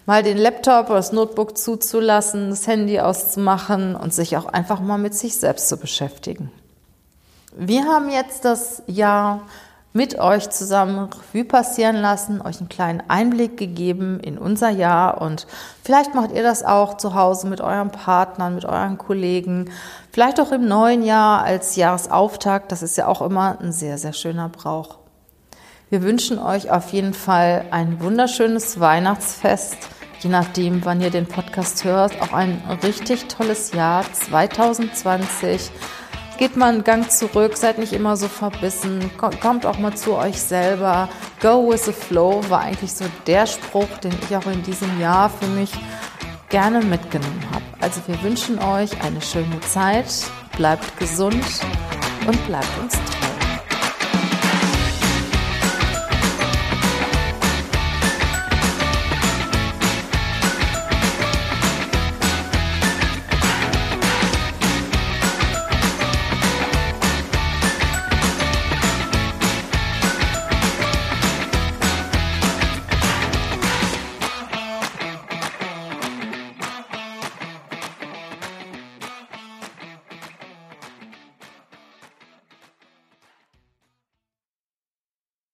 mal 0.04 0.22
den 0.22 0.36
Laptop 0.36 0.86
oder 0.86 0.96
das 0.96 1.12
Notebook 1.12 1.56
zuzulassen, 1.56 2.50
das 2.50 2.66
Handy 2.66 3.00
auszumachen 3.00 3.96
und 3.96 4.12
sich 4.12 4.36
auch 4.36 4.44
einfach 4.44 4.80
mal 4.80 4.98
mit 4.98 5.14
sich 5.14 5.36
selbst 5.36 5.70
zu 5.70 5.78
beschäftigen. 5.78 6.52
Wir 7.56 7.84
haben 7.86 8.10
jetzt 8.10 8.44
das 8.44 8.82
Jahr 8.86 9.40
mit 9.92 10.18
euch 10.18 10.50
zusammen 10.50 11.08
Revue 11.32 11.44
passieren 11.44 11.96
lassen, 11.96 12.40
euch 12.40 12.60
einen 12.60 12.68
kleinen 12.68 13.02
Einblick 13.08 13.56
gegeben 13.56 14.20
in 14.20 14.38
unser 14.38 14.70
Jahr 14.70 15.20
und 15.20 15.46
vielleicht 15.82 16.14
macht 16.14 16.30
ihr 16.32 16.44
das 16.44 16.62
auch 16.62 16.96
zu 16.96 17.14
Hause 17.14 17.48
mit 17.48 17.60
euren 17.60 17.90
Partnern, 17.90 18.54
mit 18.54 18.64
euren 18.64 18.98
Kollegen, 18.98 19.70
vielleicht 20.12 20.40
auch 20.40 20.52
im 20.52 20.68
neuen 20.68 21.02
Jahr 21.02 21.42
als 21.42 21.74
Jahresauftakt. 21.74 22.70
Das 22.70 22.82
ist 22.82 22.96
ja 22.96 23.08
auch 23.08 23.20
immer 23.20 23.58
ein 23.60 23.72
sehr, 23.72 23.98
sehr 23.98 24.12
schöner 24.12 24.48
Brauch. 24.48 24.98
Wir 25.88 26.02
wünschen 26.02 26.38
euch 26.38 26.70
auf 26.70 26.92
jeden 26.92 27.14
Fall 27.14 27.64
ein 27.72 28.00
wunderschönes 28.00 28.78
Weihnachtsfest, 28.78 29.76
je 30.20 30.30
nachdem, 30.30 30.84
wann 30.84 31.00
ihr 31.00 31.10
den 31.10 31.26
Podcast 31.26 31.82
hört, 31.82 32.22
auch 32.22 32.32
ein 32.32 32.62
richtig 32.84 33.26
tolles 33.26 33.72
Jahr 33.72 34.04
2020 34.12 35.72
geht 36.40 36.56
mal 36.56 36.72
einen 36.72 36.84
Gang 36.84 37.10
zurück, 37.10 37.54
seid 37.58 37.78
nicht 37.78 37.92
immer 37.92 38.16
so 38.16 38.26
verbissen, 38.26 39.10
kommt 39.18 39.66
auch 39.66 39.78
mal 39.78 39.94
zu 39.94 40.16
euch 40.16 40.40
selber. 40.40 41.10
Go 41.42 41.70
with 41.70 41.84
the 41.84 41.92
flow 41.92 42.42
war 42.48 42.60
eigentlich 42.62 42.94
so 42.94 43.04
der 43.26 43.46
Spruch, 43.46 43.98
den 44.02 44.12
ich 44.22 44.34
auch 44.34 44.46
in 44.46 44.62
diesem 44.62 44.98
Jahr 44.98 45.28
für 45.28 45.46
mich 45.48 45.70
gerne 46.48 46.80
mitgenommen 46.80 47.44
habe. 47.52 47.64
Also 47.80 48.00
wir 48.06 48.20
wünschen 48.22 48.58
euch 48.58 48.90
eine 49.02 49.20
schöne 49.20 49.60
Zeit, 49.60 50.06
bleibt 50.56 50.96
gesund 50.98 51.44
und 52.26 52.46
bleibt 52.46 52.78
uns 52.80 52.94
treu. 52.94 53.09